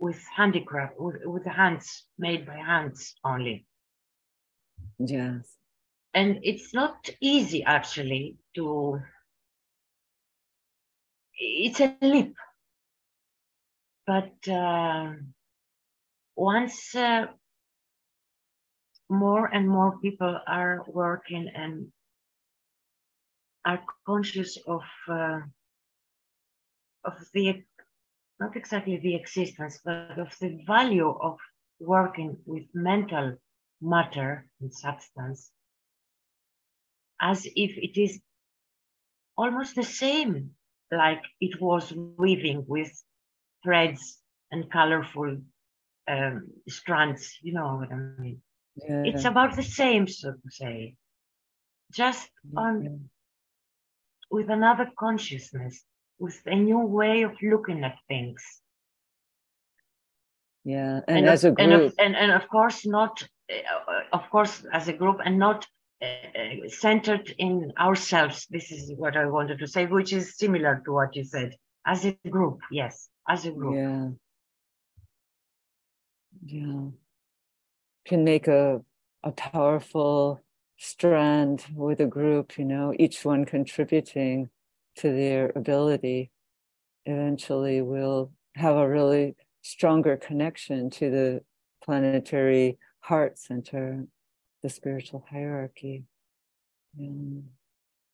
[0.00, 3.66] with handicraft, with, with the hands made by hands only.
[4.98, 5.56] Yes.
[6.14, 9.00] And it's not easy actually to,
[11.34, 12.34] it's a leap.
[14.08, 15.12] But uh,
[16.34, 17.26] once uh,
[19.10, 21.92] more and more people are working and
[23.66, 25.40] are conscious of uh,
[27.04, 27.62] of the
[28.40, 31.36] not exactly the existence, but of the value of
[31.78, 33.36] working with mental
[33.82, 35.52] matter and substance
[37.20, 38.22] as if it is
[39.36, 40.54] almost the same
[40.90, 42.90] like it was weaving with
[43.62, 44.18] threads
[44.50, 45.38] and colorful
[46.08, 48.40] um, strands, you know what I mean?
[48.76, 49.02] Yeah.
[49.04, 50.94] It's about the same, so to say,
[51.92, 53.08] just on
[54.30, 55.84] with another consciousness
[56.18, 58.42] with a new way of looking at things.
[60.64, 64.28] Yeah, and, and as a group, and of, and, and of course not, uh, of
[64.30, 65.66] course as a group, and not
[66.02, 68.46] uh, uh, centered in ourselves.
[68.50, 71.54] This is what I wanted to say, which is similar to what you said.
[71.86, 73.74] As a group, yes, as a group.
[73.76, 74.08] Yeah.
[76.44, 76.90] Yeah.
[78.06, 78.82] Can make a
[79.24, 80.40] a powerful
[80.76, 84.48] strand with a group, you know, each one contributing
[84.96, 86.30] to their ability,
[87.04, 91.42] eventually will have a really stronger connection to the
[91.82, 94.06] planetary heart center,
[94.62, 96.04] the spiritual hierarchy.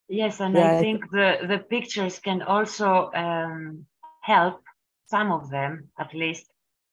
[0.09, 3.87] Yes, and yeah, I think the, the pictures can also um,
[4.21, 4.63] help
[5.07, 6.47] some of them, at least,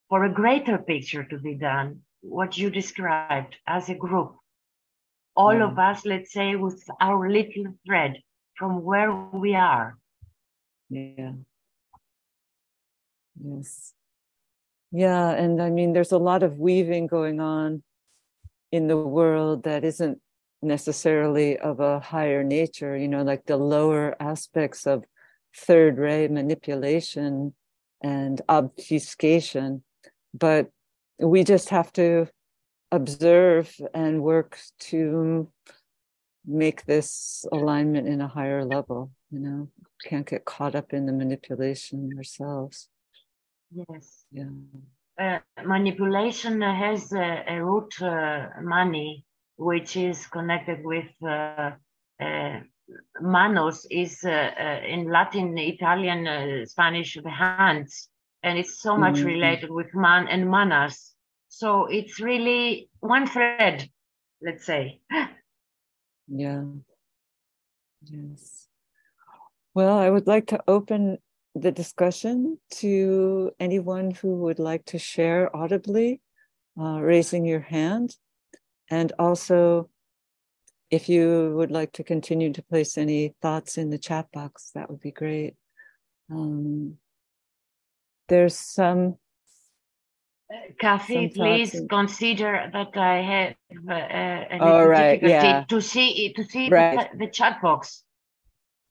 [0.09, 2.01] for a greater picture to be done.
[2.21, 4.35] What you described as a group,
[5.35, 5.65] all yeah.
[5.65, 8.21] of us, let's say, with our little thread,
[8.55, 9.97] from where we are.
[10.89, 11.31] Yeah.
[13.43, 13.93] Yes.
[14.91, 15.31] Yeah.
[15.31, 17.81] And I mean, there's a lot of weaving going on
[18.71, 20.19] in the world that isn't
[20.61, 25.03] necessarily of a higher nature, you know, like the lower aspects of
[25.55, 27.53] third ray manipulation
[28.01, 29.83] and obfuscation.
[30.33, 30.69] But
[31.19, 32.27] we just have to
[32.91, 35.49] observe and work to
[36.45, 39.69] make this alignment in a higher level you know?
[40.03, 42.89] Can't get caught up in the manipulation ourselves.
[43.73, 44.25] Yes.
[44.31, 44.49] Yeah.
[45.19, 49.25] Uh, manipulation has a, a root uh, money
[49.57, 51.71] which is connected with uh,
[52.19, 52.59] uh
[53.21, 58.09] manos is uh, uh, in latin italian spanish the hands
[58.43, 59.27] and it's so much mm-hmm.
[59.27, 61.13] related with man and manas
[61.47, 63.87] so it's really one thread
[64.41, 64.99] let's say
[66.33, 66.63] Yeah.
[68.03, 68.67] Yes.
[69.73, 71.17] Well, I would like to open
[71.55, 76.21] the discussion to anyone who would like to share audibly,
[76.79, 78.15] uh, raising your hand.
[78.89, 79.89] And also,
[80.91, 84.89] if you would like to continue to place any thoughts in the chat box, that
[84.89, 85.55] would be great.
[86.29, 86.97] Um,
[88.27, 89.17] there's some
[90.79, 93.55] Kathy, please consider that I have
[93.89, 95.21] uh, a oh, right.
[95.21, 95.63] yeah.
[95.69, 97.09] to see to see right.
[97.13, 98.03] the, the, chat box.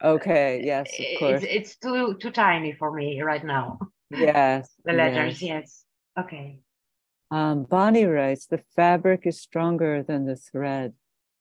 [0.03, 0.63] Okay.
[0.65, 1.43] Yes, of course.
[1.43, 3.79] It's, it's, too too tiny for me right now.
[4.11, 4.71] Yes.
[4.85, 5.43] the letters.
[5.43, 5.85] Yes.
[6.17, 6.25] yes.
[6.25, 6.61] Okay.
[7.31, 10.95] Um, Bonnie writes, "The fabric is stronger than the thread.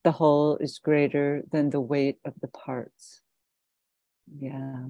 [0.03, 3.21] The whole is greater than the weight of the parts."
[4.39, 4.87] Yeah.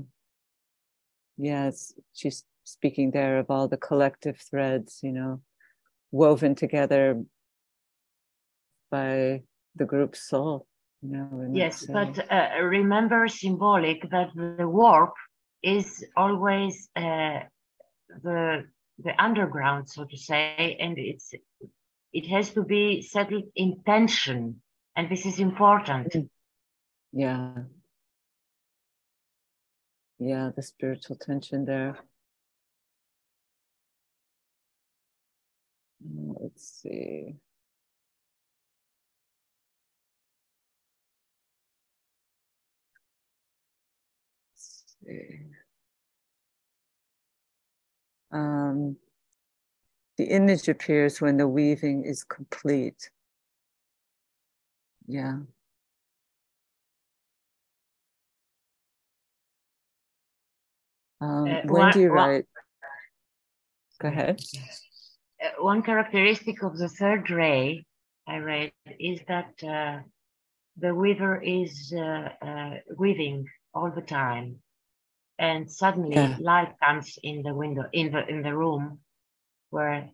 [1.38, 5.42] Yes, she's speaking there of all the collective threads, you know,
[6.12, 7.24] woven together
[8.92, 9.44] by
[9.76, 10.68] the group soul.
[11.02, 15.14] You know, yes, but uh, remember symbolic that the warp
[15.64, 17.40] is always uh,
[18.22, 18.66] the
[19.02, 21.32] the underground, so to say, and it's
[22.12, 24.62] it has to be settled in tension,
[25.00, 26.12] and this is important.
[26.12, 26.30] Mm.
[27.14, 27.54] Yeah,
[30.20, 31.98] yeah, the spiritual tension there.
[36.04, 37.38] Uh, let's see.
[44.52, 45.40] Let's see.
[48.34, 48.98] Um,
[50.18, 53.10] the image appears when the weaving is complete.
[55.10, 55.40] Yeah.
[61.20, 62.46] Um, uh, Wendy one, Wright.
[64.00, 64.40] Go ahead.
[65.44, 67.86] Uh, one characteristic of the third ray
[68.28, 70.04] I read is that uh,
[70.78, 74.60] the weaver is uh, uh weaving all the time,
[75.40, 76.38] and suddenly yeah.
[76.40, 79.00] light comes in the window in the in the room
[79.72, 80.08] where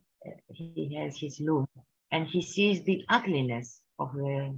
[0.47, 1.67] he has his loom,
[2.11, 4.55] and he sees the ugliness of the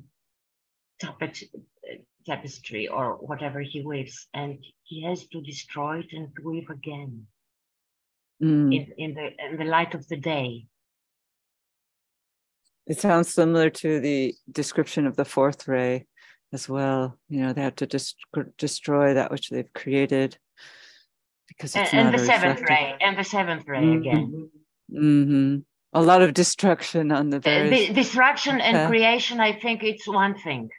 [2.25, 7.25] tapestry or whatever he weaves, and he has to destroy it and weave again
[8.43, 8.75] mm.
[8.75, 10.65] in, in the in the light of the day.
[12.85, 16.07] It sounds similar to the description of the fourth ray
[16.53, 17.17] as well.
[17.29, 18.15] You know, they have to dest-
[18.57, 20.37] destroy that which they've created
[21.47, 23.99] because it's and, and the seventh ray and the seventh ray mm-hmm.
[23.99, 24.49] again.
[24.91, 25.57] Mm-hmm.
[25.93, 27.87] A lot of destruction on the various...
[27.87, 29.39] the destruction and uh, creation.
[29.39, 30.69] I think it's one thing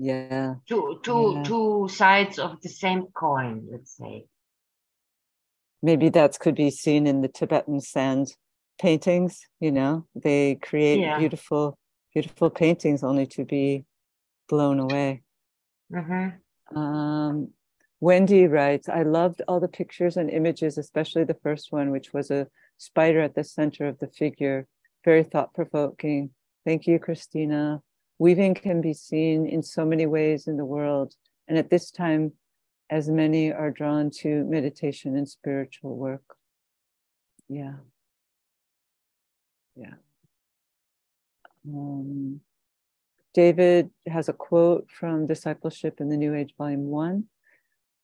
[0.00, 0.54] yeah.
[0.66, 1.42] Two two yeah.
[1.42, 4.24] two sides of the same coin let's say.
[5.82, 8.34] Maybe that could be seen in the tibetan sand
[8.80, 10.06] paintings you know?
[10.14, 11.18] They create yeah.
[11.18, 11.76] beautiful
[12.14, 13.84] beautiful paintings only to be
[14.48, 15.22] blown away.
[15.92, 16.78] Mm-hmm.
[16.78, 17.48] um,
[17.98, 22.30] wendy writes i loved all the pictures and images especially the first one which was
[22.30, 22.46] a
[22.78, 24.66] spider at the center of the figure.
[25.04, 26.30] Very thought-provoking.
[26.64, 27.82] Thank you christina
[28.20, 31.14] weaving can be seen in so many ways in the world.
[31.48, 32.32] And at this time,
[32.90, 36.36] as many are drawn to meditation and spiritual work.
[37.48, 37.76] Yeah.
[39.74, 39.94] Yeah.
[41.66, 42.40] Um,
[43.32, 47.24] David has a quote from Discipleship in the New Age, Volume 1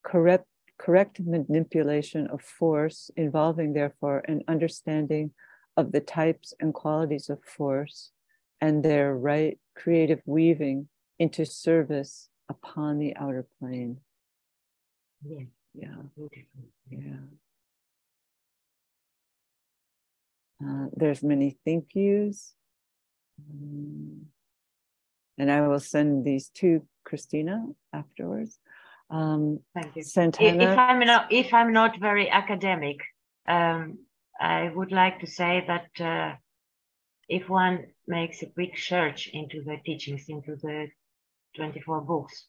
[0.03, 0.47] correct,
[0.79, 5.33] correct manipulation of force, involving, therefore, an understanding
[5.77, 8.13] of the types and qualities of force
[8.61, 10.89] and their right creative weaving
[11.19, 13.99] into service upon the outer plane.
[15.25, 15.45] Yeah.
[15.75, 16.31] Yeah.
[16.91, 17.17] Yeah.
[20.65, 22.55] Uh, there's many thank yous.
[23.51, 24.27] Um,
[25.39, 28.59] and I will send these to Christina afterwards.
[29.11, 30.03] Um, Thank you.
[30.03, 30.73] Santana.
[30.73, 32.97] If I'm not, if I'm not very academic,
[33.47, 33.99] um,
[34.41, 36.37] I would like to say that uh,
[37.29, 40.89] if one makes a quick search into the teachings, into the
[41.57, 42.47] 24 books,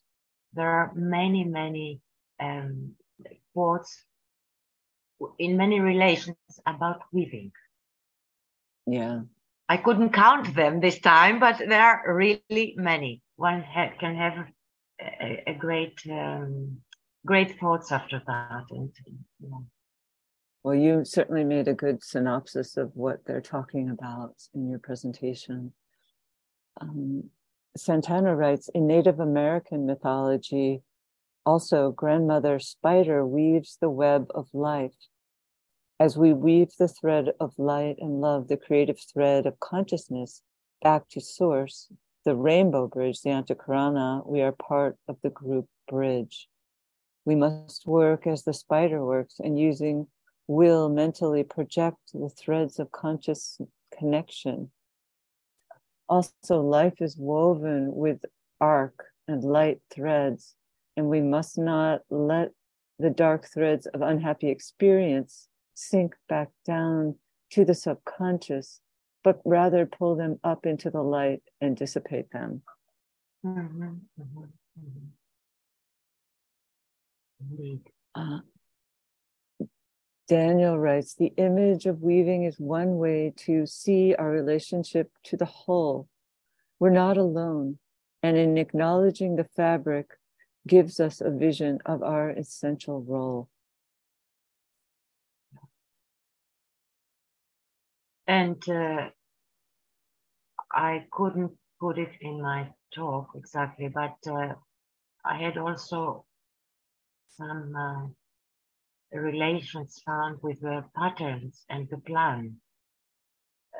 [0.52, 2.00] there are many, many
[2.40, 2.94] um,
[3.54, 4.04] quotes
[5.38, 7.52] in many relations about weaving.
[8.86, 9.22] Yeah.
[9.68, 13.22] I couldn't count them this time, but there are really many.
[13.36, 14.46] One ha- can have
[15.00, 16.78] a, a great, um,
[17.26, 18.64] great thoughts after that.
[18.70, 18.90] And,
[19.40, 19.66] you know.
[20.68, 25.72] Well, you certainly made a good synopsis of what they're talking about in your presentation.
[26.78, 27.30] Um,
[27.74, 30.82] Santana writes In Native American mythology,
[31.46, 34.92] also, grandmother spider weaves the web of life.
[35.98, 40.42] As we weave the thread of light and love, the creative thread of consciousness
[40.82, 41.88] back to source,
[42.26, 46.46] the rainbow bridge, the Antakarana, we are part of the group bridge.
[47.24, 50.08] We must work as the spider works and using
[50.48, 53.60] will mentally project the threads of conscious
[53.96, 54.70] connection.
[56.08, 58.24] Also, life is woven with
[58.60, 60.56] arc and light threads,
[60.96, 62.50] and we must not let
[62.98, 67.14] the dark threads of unhappy experience sink back down
[67.50, 68.80] to the subconscious,
[69.22, 72.62] but rather pull them up into the light and dissipate them.
[73.44, 73.82] Mm-hmm,
[74.20, 74.44] mm-hmm,
[77.44, 77.76] mm-hmm.
[78.14, 78.40] Uh,
[80.28, 85.46] Daniel writes The image of weaving is one way to see our relationship to the
[85.46, 86.06] whole.
[86.78, 87.78] We're not alone.
[88.22, 90.10] And in acknowledging the fabric,
[90.66, 93.48] gives us a vision of our essential role.
[98.26, 99.08] And uh,
[100.70, 104.54] I couldn't put it in my talk exactly, but uh,
[105.24, 106.26] I had also
[107.36, 108.06] some uh,
[109.12, 112.56] relations found with the patterns and the plan,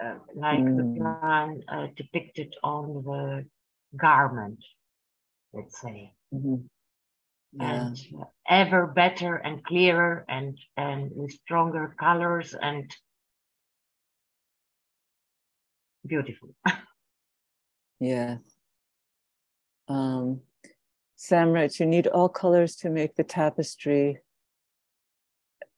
[0.03, 0.77] uh, like mm.
[0.77, 0.97] the hmm.
[0.97, 3.47] plan uh, depicted on the
[3.97, 4.63] garment,
[5.53, 6.13] let's say.
[6.35, 6.57] Mm-hmm.
[7.53, 7.87] Yeah.
[7.87, 12.95] And ever better and clearer and, and with stronger colors and
[16.07, 16.51] beautiful.
[18.01, 18.37] yeah.
[19.89, 20.41] Um,
[21.17, 24.21] Sam writes, you need all colors to make the tapestry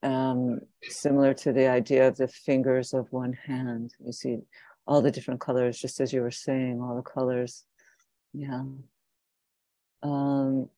[0.02, 3.94] um, similar to the idea of the fingers of one hand.
[4.04, 4.38] You see
[4.86, 7.64] all the different colors, just as you were saying, all the colors.
[8.32, 8.64] Yeah.
[10.02, 10.70] Um,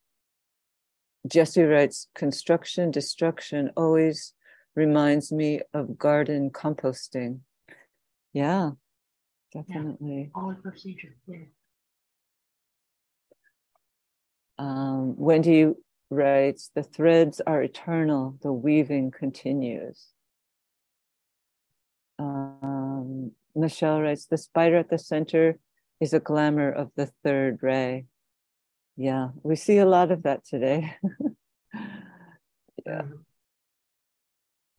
[1.27, 4.35] Jesse writes, construction, destruction always
[4.75, 7.41] reminds me of garden composting.
[8.33, 8.73] Yeah,
[9.53, 10.31] definitely.
[10.35, 10.41] Yeah.
[10.41, 11.45] All procedure, yeah.
[14.59, 15.73] Um, Wendy
[16.13, 20.09] writes, the threads are eternal, the weaving continues.
[22.19, 25.59] Um, Michelle writes, the spider at the center
[26.01, 28.07] is a glamour of the third ray.
[28.97, 30.95] Yeah, we see a lot of that today.
[32.87, 33.03] yeah.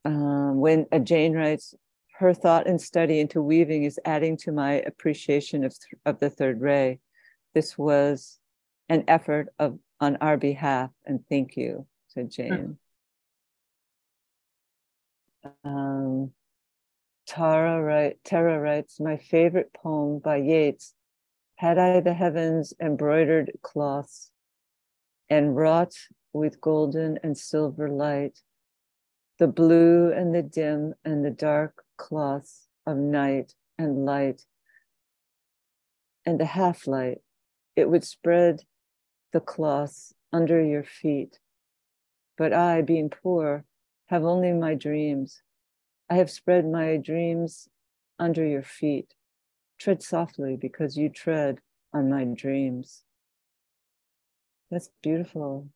[0.04, 1.74] Um, when uh, Jane writes,
[2.18, 6.30] her thought and study into weaving is adding to my appreciation of, th- of the
[6.30, 7.00] third ray.
[7.54, 8.38] This was
[8.88, 12.76] an effort of on our behalf, and thank you, said Jane.
[15.64, 16.32] Um,
[17.26, 20.94] Tara, write, Tara writes, my favorite poem by Yeats,
[21.56, 24.30] Had I the Heavens embroidered cloths
[25.30, 25.94] and wrought
[26.34, 28.40] with golden and silver light,
[29.38, 34.42] the blue and the dim and the dark cloths of night and light,
[36.26, 37.22] and the half light,
[37.74, 38.64] it would spread
[39.34, 41.40] the cloths under your feet.
[42.38, 43.64] But I, being poor,
[44.06, 45.42] have only my dreams.
[46.08, 47.68] I have spread my dreams
[48.18, 49.12] under your feet.
[49.78, 51.58] Tread softly because you tread
[51.92, 53.02] on my dreams.
[54.70, 55.68] That's beautiful.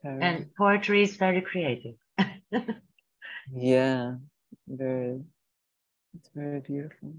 [0.00, 0.24] Tara.
[0.24, 1.96] And poetry is very creative.
[3.52, 4.14] yeah,
[4.66, 5.20] very.
[6.16, 7.12] It's very beautiful.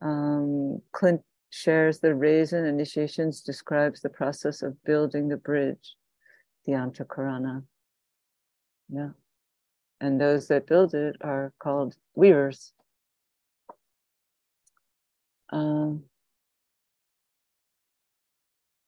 [0.00, 1.22] Um, Clint
[1.54, 5.94] shares the Rays and Initiations, describes the process of building the bridge,
[6.66, 7.62] the Antakarana.
[8.88, 9.10] Yeah.
[10.00, 12.72] And those that build it are called weavers.
[15.50, 16.02] Um,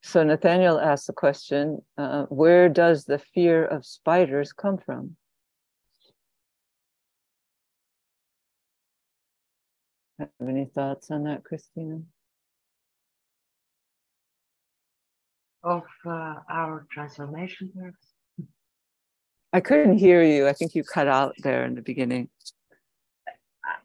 [0.02, 5.16] so Nathaniel asks the question uh, where does the fear of spiders come from?
[10.18, 12.00] Have any thoughts on that, Christina?
[15.66, 18.06] Of uh, our transformation works?
[19.52, 20.46] I couldn't hear you.
[20.46, 22.28] I think you cut out there in the beginning.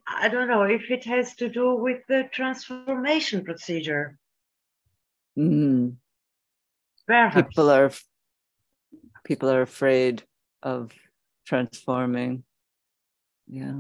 [0.07, 4.19] I don't know if it has to do with the transformation procedure.
[5.37, 5.95] Mm.
[7.07, 7.47] Perhaps.
[7.47, 7.91] People are
[9.23, 10.23] people are afraid
[10.61, 10.91] of
[11.47, 12.43] transforming.
[13.47, 13.73] Yeah.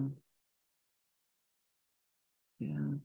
[2.59, 2.95] Yeah.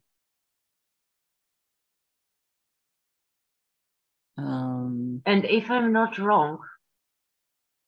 [4.38, 4.76] Um,
[5.24, 6.58] and if I'm not wrong,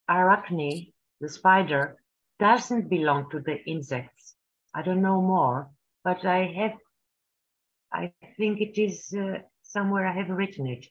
[0.09, 1.97] arachne, the spider,
[2.39, 4.35] doesn't belong to the insects.
[4.73, 5.69] I don't know more,
[6.03, 6.77] but I have,
[7.91, 10.87] I think it is uh, somewhere I have written it.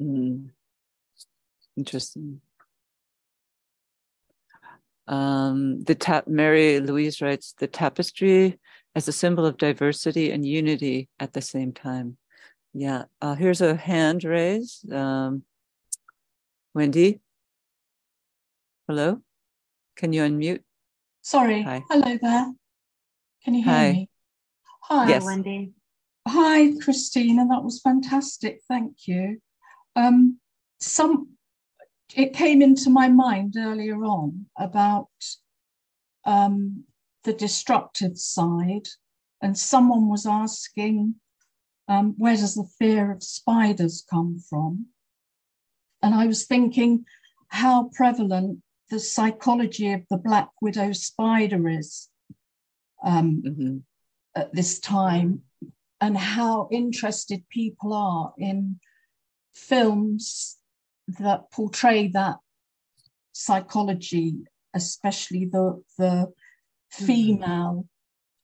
[0.00, 0.50] Mm.
[1.76, 2.40] Interesting.
[5.06, 8.58] Um, the tap Mary Louise writes the tapestry
[8.94, 12.16] as a symbol of diversity and unity at the same time.
[12.74, 14.92] Yeah, uh, here's a hand raised.
[14.92, 15.44] Um,
[16.74, 17.20] Wendy,
[18.88, 19.20] hello.
[19.94, 20.64] Can you unmute?
[21.22, 21.62] Sorry.
[21.62, 21.84] Hi.
[21.88, 22.52] Hello there.
[23.44, 23.92] Can you hear Hi.
[23.92, 24.08] me?
[24.82, 25.24] Hi, yes.
[25.24, 25.70] Wendy.
[26.26, 27.46] Hi, Christina.
[27.48, 28.60] That was fantastic.
[28.66, 29.40] Thank you.
[29.94, 30.40] Um,
[30.80, 31.28] some
[32.16, 35.08] it came into my mind earlier on about
[36.24, 36.84] um,
[37.22, 38.88] the destructive side,
[39.40, 41.14] and someone was asking,
[41.88, 44.86] um, where does the fear of spiders come from?
[46.02, 47.04] And I was thinking
[47.48, 48.60] how prevalent
[48.90, 52.08] the psychology of the black widow spider is
[53.04, 53.76] um, mm-hmm.
[54.34, 55.42] at this time,
[56.00, 58.78] and how interested people are in
[59.54, 60.58] films
[61.20, 62.36] that portray that
[63.32, 64.36] psychology,
[64.74, 67.04] especially the the mm-hmm.
[67.04, 67.86] female,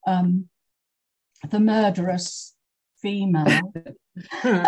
[0.07, 0.49] um,
[1.49, 2.55] the murderous
[3.03, 3.72] female.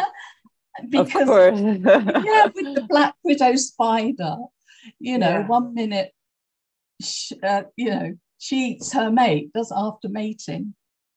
[0.88, 4.36] because yeah, with the black widow spider,
[4.98, 5.46] you know, yeah.
[5.46, 6.12] one minute,
[7.00, 10.74] she, uh, you know, she eats her mate, does after mating,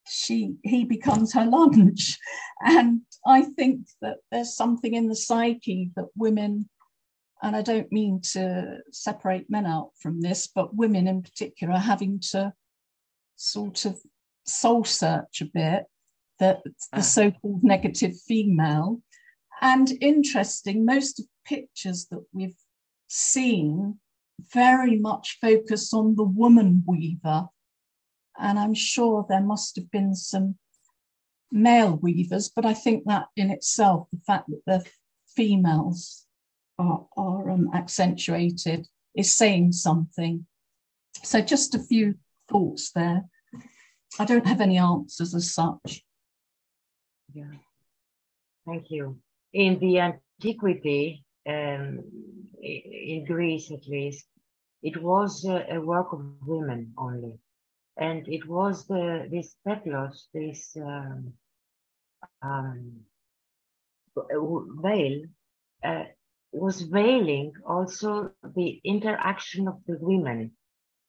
[0.07, 2.17] she he becomes her lunch,
[2.61, 6.69] and I think that there's something in the psyche that women,
[7.41, 11.79] and I don't mean to separate men out from this, but women in particular are
[11.79, 12.53] having to
[13.35, 13.99] sort of
[14.45, 15.85] soul search a bit
[16.39, 17.01] that the ah.
[17.01, 19.01] so-called negative female.
[19.61, 22.57] And interesting most of the pictures that we've
[23.07, 23.99] seen
[24.53, 27.47] very much focus on the woman weaver.
[28.37, 30.57] And i'm sure there must have been some
[31.51, 34.85] male weavers but i think that in itself the fact that the
[35.35, 36.25] females
[36.77, 40.45] are, are um, accentuated is saying something.
[41.23, 42.15] So just a few
[42.49, 43.23] thoughts there.
[44.19, 46.03] I don't have any answers as such
[47.35, 47.57] yeah
[48.65, 49.19] thank you
[49.55, 52.03] in the antiquity, um,
[52.61, 54.25] in Greece at least,
[54.83, 57.39] it was a, a, work of women only.
[57.97, 61.33] And it was the, this peplos, this um,
[62.41, 62.99] um,
[64.83, 65.23] veil,
[65.83, 66.03] uh,
[66.51, 70.51] was veiling also the interaction of the women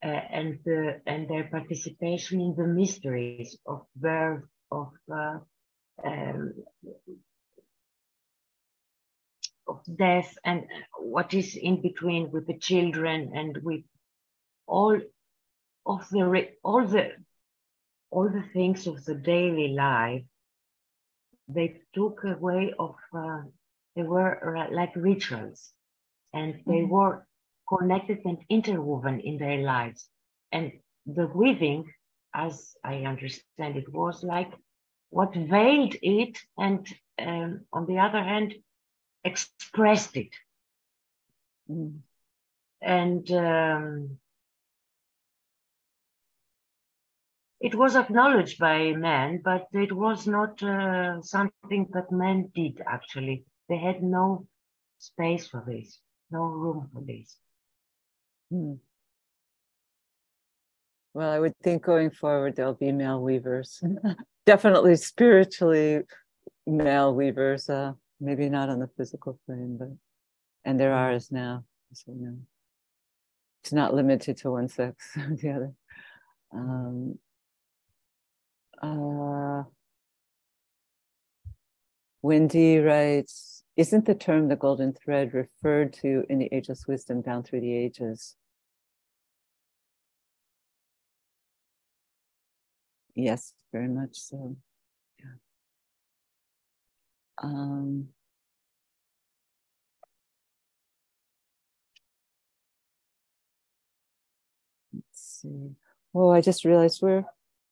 [0.05, 5.39] uh, and the and their participation in the mysteries of birth, of uh,
[6.05, 6.53] um,
[9.67, 10.65] of death and
[10.99, 13.83] what is in between with the children and with
[14.67, 14.99] all
[15.87, 17.11] of the all the
[18.11, 20.23] all the things of the daily life
[21.49, 23.43] they took a way of uh,
[23.95, 25.73] they were like rituals
[26.33, 26.91] and they mm-hmm.
[26.91, 27.27] were
[27.69, 30.09] connected and interwoven in their lives
[30.53, 30.73] and
[31.07, 31.85] the weaving
[32.35, 34.53] as i understand it was like
[35.11, 36.87] what veiled it and
[37.19, 38.55] um, on the other hand
[39.25, 40.35] expressed it.
[41.71, 42.01] Mm.
[42.83, 44.19] And um,
[47.61, 53.45] it was acknowledged by men, but it was not uh, something that men did actually.
[53.69, 54.47] They had no
[54.99, 55.99] space for this,
[56.31, 57.37] no room for this.
[58.53, 58.79] Mm.
[61.15, 63.83] Well, I would think going forward there'll be male weavers,
[64.47, 66.03] definitely spiritually
[66.67, 67.69] male weavers.
[67.69, 69.89] Uh, maybe not on the physical plane, but
[70.65, 71.65] and there are as now.
[71.93, 72.39] So you know,
[73.63, 75.73] it's not limited to one sex or the other.
[76.53, 77.19] Um,
[78.83, 79.65] uh,
[82.23, 87.43] Wendy writes, isn't the term the golden thread referred to in the ageless wisdom down
[87.43, 88.37] through the ages?
[93.17, 94.57] Yes, very much so.
[97.43, 98.09] Um,
[104.95, 105.71] let's see.
[106.15, 107.25] Oh, I just realized we're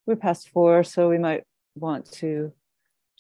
[0.07, 2.53] we're past four, so we might want to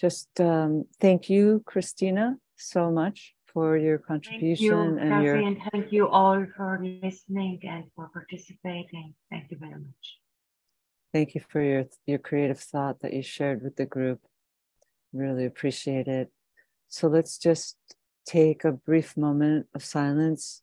[0.00, 5.62] just um, thank you, Christina, so much for your contribution you, and Kathy, your and
[5.72, 9.14] thank you all for listening and for participating.
[9.30, 10.23] Thank you very much.
[11.14, 14.18] Thank you for your your creative thought that you shared with the group.
[15.12, 16.32] Really appreciate it.
[16.88, 17.76] So let's just
[18.26, 20.62] take a brief moment of silence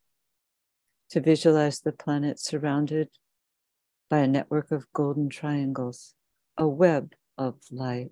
[1.12, 3.08] to visualize the planet surrounded
[4.10, 6.16] by a network of golden triangles,
[6.58, 8.12] a web of light.